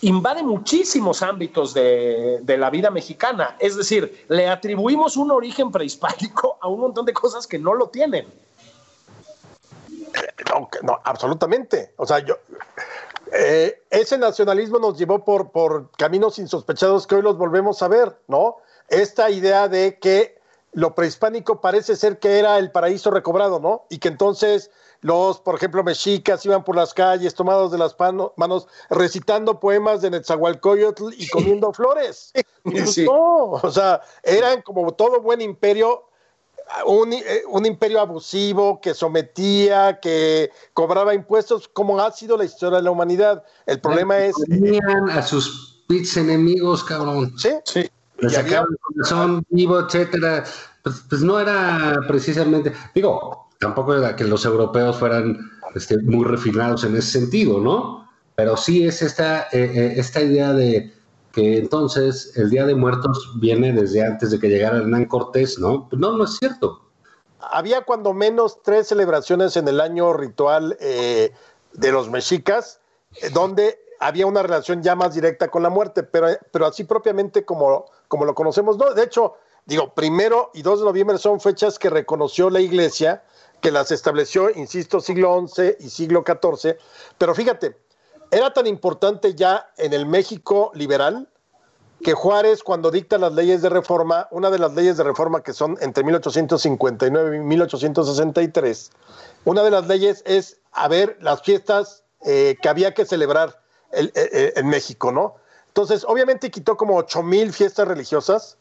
[0.00, 3.56] invade muchísimos ámbitos de, la vida mexicana.
[3.58, 7.88] Es decir, le atribuimos un origen prehispánico a un montón de cosas que no lo
[7.88, 8.26] tienen.
[10.82, 11.92] No, absolutamente.
[11.96, 12.36] O sea, yo,
[13.32, 18.16] eh, ese nacionalismo nos llevó por, por caminos insospechados que hoy los volvemos a ver,
[18.28, 18.56] ¿no?
[18.88, 20.38] Esta idea de que
[20.76, 23.86] lo prehispánico parece ser que era el paraíso recobrado, ¿no?
[23.88, 24.70] Y que entonces
[25.00, 27.96] los, por ejemplo, mexicas iban por las calles tomados de las
[28.36, 32.30] manos, recitando poemas de Netzahualcoyotl y comiendo flores.
[33.06, 36.10] No, o sea, eran como todo buen imperio,
[36.84, 42.76] un, eh, un, imperio abusivo que sometía, que cobraba impuestos, como ha sido la historia
[42.76, 43.42] de la humanidad.
[43.64, 44.34] El problema es.
[44.46, 47.32] Tenían a sus pits enemigos, cabrón.
[47.38, 47.88] Sí, sí.
[48.18, 50.44] Les sacaban el corazón vivo, etcétera.
[50.82, 52.72] Pues, pues no era precisamente.
[52.94, 58.08] Digo, tampoco era que los europeos fueran este, muy refinados en ese sentido, ¿no?
[58.34, 60.92] Pero sí es esta, eh, eh, esta idea de
[61.32, 65.88] que entonces el Día de Muertos viene desde antes de que llegara Hernán Cortés, ¿no?
[65.88, 66.80] Pues no, no es cierto.
[67.40, 71.32] Había cuando menos tres celebraciones en el año ritual eh,
[71.74, 72.80] de los mexicas,
[73.32, 77.86] donde había una relación ya más directa con la muerte, pero, pero así propiamente como,
[78.08, 78.92] como lo conocemos, no.
[78.94, 79.34] De hecho,
[79.64, 83.22] digo, primero y 2 de noviembre son fechas que reconoció la iglesia
[83.60, 86.76] que las estableció, insisto, siglo XI y siglo XIV.
[87.18, 87.76] Pero fíjate,
[88.30, 91.28] era tan importante ya en el México liberal
[92.02, 95.52] que Juárez, cuando dicta las leyes de reforma, una de las leyes de reforma que
[95.52, 98.90] son entre 1859 y 1863,
[99.44, 104.10] una de las leyes es a ver las fiestas eh, que había que celebrar eh,
[104.14, 105.36] eh, en México, ¿no?
[105.76, 108.56] Entonces, obviamente quitó como ocho mil fiestas religiosas,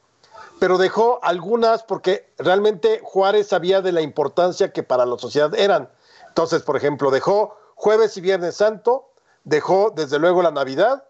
[0.59, 5.89] pero dejó algunas porque realmente Juárez sabía de la importancia que para la sociedad eran.
[6.27, 9.13] Entonces, por ejemplo, dejó jueves y viernes santo,
[9.45, 11.05] dejó desde luego la Navidad,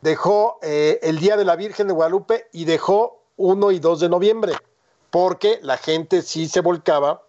[0.00, 4.08] dejó eh, el Día de la Virgen de Guadalupe y dejó 1 y 2 de
[4.08, 4.54] noviembre,
[5.10, 7.22] porque la gente sí se volcaba,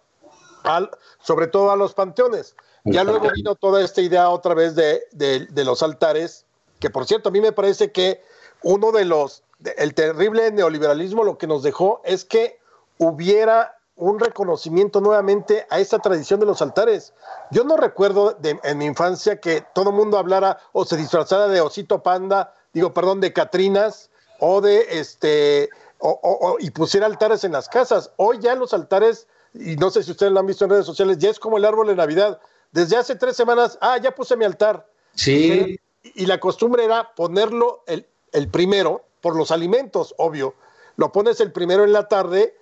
[0.64, 2.56] al, sobre todo a los panteones.
[2.86, 6.45] Ya luego vino toda esta idea otra vez de, de los altares,
[6.78, 8.22] que por cierto, a mí me parece que
[8.62, 9.42] uno de los
[9.76, 12.58] el terrible neoliberalismo lo que nos dejó es que
[12.98, 17.14] hubiera un reconocimiento nuevamente a esta tradición de los altares.
[17.50, 21.62] Yo no recuerdo en mi infancia que todo el mundo hablara o se disfrazara de
[21.62, 27.70] osito panda, digo, perdón, de Catrinas o de este, o, y pusiera altares en las
[27.70, 28.10] casas.
[28.16, 31.16] Hoy ya los altares, y no sé si ustedes lo han visto en redes sociales,
[31.16, 32.38] ya es como el árbol de Navidad.
[32.72, 34.86] Desde hace tres semanas, ah, ya puse mi altar.
[35.14, 35.80] Sí.
[36.14, 40.54] Y, la costumbre era ponerlo el, el primero, por los alimentos, obvio.
[40.96, 42.54] Lo pones el primero en la tarde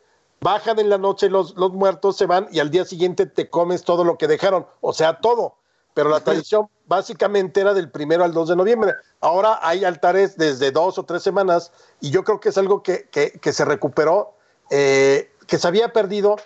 [0.45, 3.83] bajan en la noche los, los muertos, se van y al día siguiente te comes
[3.83, 5.57] todo lo que dejaron, o sea, todo.
[5.95, 8.93] Pero la tradición básicamente era del primero al 2 de noviembre.
[9.21, 13.09] Ahora hay altares desde dos o tres semanas y yo creo que es algo que,
[13.09, 14.35] que, se recuperó,
[14.71, 16.37] eh, que se había perdido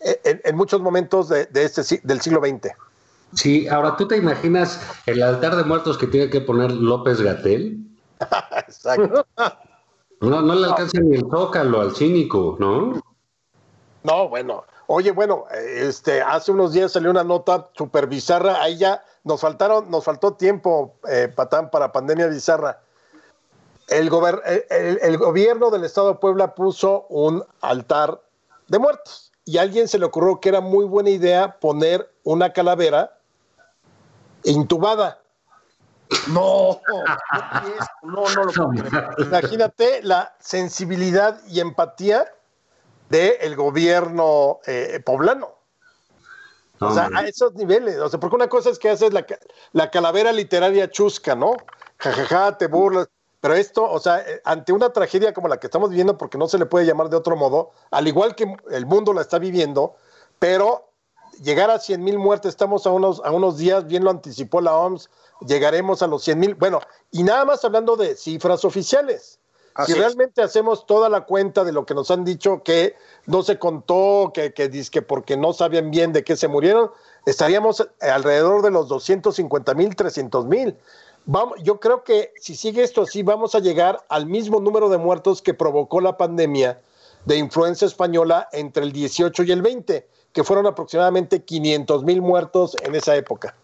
[0.00, 2.72] eh, en, muchos momentos de, de, este, del siglo XX.
[3.34, 7.78] Sí, ahora tú te imaginas el altar de muertos que tiene que poner López Gatel.
[8.56, 9.26] Exacto.
[10.20, 13.00] No, no le alcanza ni el zócalo al cínico, ¿no?
[14.02, 14.64] No, bueno.
[14.86, 18.60] Oye, bueno, este, hace unos días salió una nota súper bizarra.
[18.60, 22.80] Ahí ya nos faltaron, nos faltó tiempo, eh, Patán, para pandemia bizarra.
[23.88, 24.10] El,
[25.02, 28.20] el, gobierno del estado de Puebla puso un altar
[28.68, 32.52] de muertos y a alguien se le ocurrió que era muy buena idea poner una
[32.52, 33.19] calavera
[34.44, 35.20] intubada.
[36.28, 36.80] No,
[38.02, 38.72] no, no, lo puedo
[39.18, 42.26] Imagínate la sensibilidad y empatía
[43.08, 45.54] del gobierno eh, poblano.
[46.80, 47.98] o sea, a esos niveles.
[47.98, 49.24] O sea, porque una cosa es que haces la,
[49.72, 51.56] la calavera literaria chusca, ¿no?
[51.98, 53.08] Jajaja, te burlas.
[53.40, 56.46] Pero esto, o sea, eh, ante una tragedia como la que estamos viviendo, porque no
[56.48, 59.96] se le puede llamar de otro modo, al igual que el mundo la está viviendo,
[60.38, 60.89] pero
[61.42, 64.76] llegar a 100 mil muertes, estamos a unos, a unos días, bien lo anticipó la
[64.76, 65.10] OMS,
[65.46, 66.54] llegaremos a los 100 mil.
[66.54, 66.80] Bueno,
[67.10, 69.40] y nada más hablando de cifras oficiales
[69.86, 72.94] si realmente hacemos toda la cuenta de lo que nos han dicho que
[73.26, 76.90] no se contó, que, que, que porque no sabían bien de qué se murieron,
[77.24, 80.76] estaríamos alrededor de los 250 mil, 300 mil.
[81.62, 85.42] Yo creo que si sigue esto así, vamos a llegar al mismo número de muertos
[85.42, 86.80] que provocó la pandemia
[87.24, 92.76] de influenza española entre el 18 y el 20, que fueron aproximadamente 500 mil muertos
[92.82, 93.54] en esa época.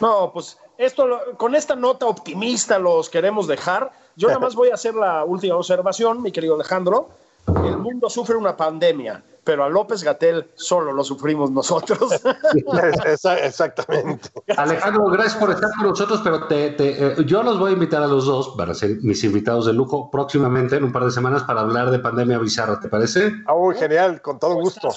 [0.00, 1.06] No, pues esto,
[1.36, 3.92] con esta nota optimista los queremos dejar.
[4.16, 7.10] Yo nada más voy a hacer la última observación, mi querido Alejandro.
[7.46, 12.12] El mundo sufre una pandemia, pero a López Gatel solo lo sufrimos nosotros.
[13.42, 14.30] Exactamente.
[14.56, 18.06] Alejandro, gracias por estar con nosotros, pero te, eh, yo los voy a invitar a
[18.06, 21.62] los dos para ser mis invitados de lujo próximamente, en un par de semanas, para
[21.62, 23.32] hablar de pandemia bizarra, ¿te parece?
[23.46, 24.88] Ah, genial, con todo gusto.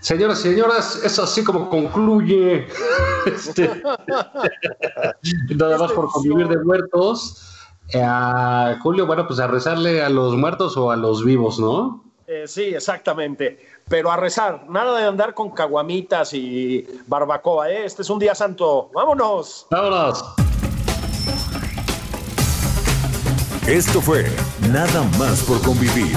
[0.00, 2.66] Señoras y señoras, es así como concluye
[3.26, 3.70] este,
[5.54, 7.46] nada más por convivir de muertos.
[7.92, 12.02] Eh, Julio, bueno, pues a rezarle a los muertos o a los vivos, ¿no?
[12.26, 13.66] Eh, sí, exactamente.
[13.88, 17.84] Pero a rezar, nada de andar con caguamitas y barbacoa, ¿eh?
[17.84, 18.90] Este es un día santo.
[18.94, 19.66] ¡Vámonos!
[19.70, 20.24] ¡Vámonos!
[23.66, 24.24] Esto fue
[24.72, 26.16] Nada más por convivir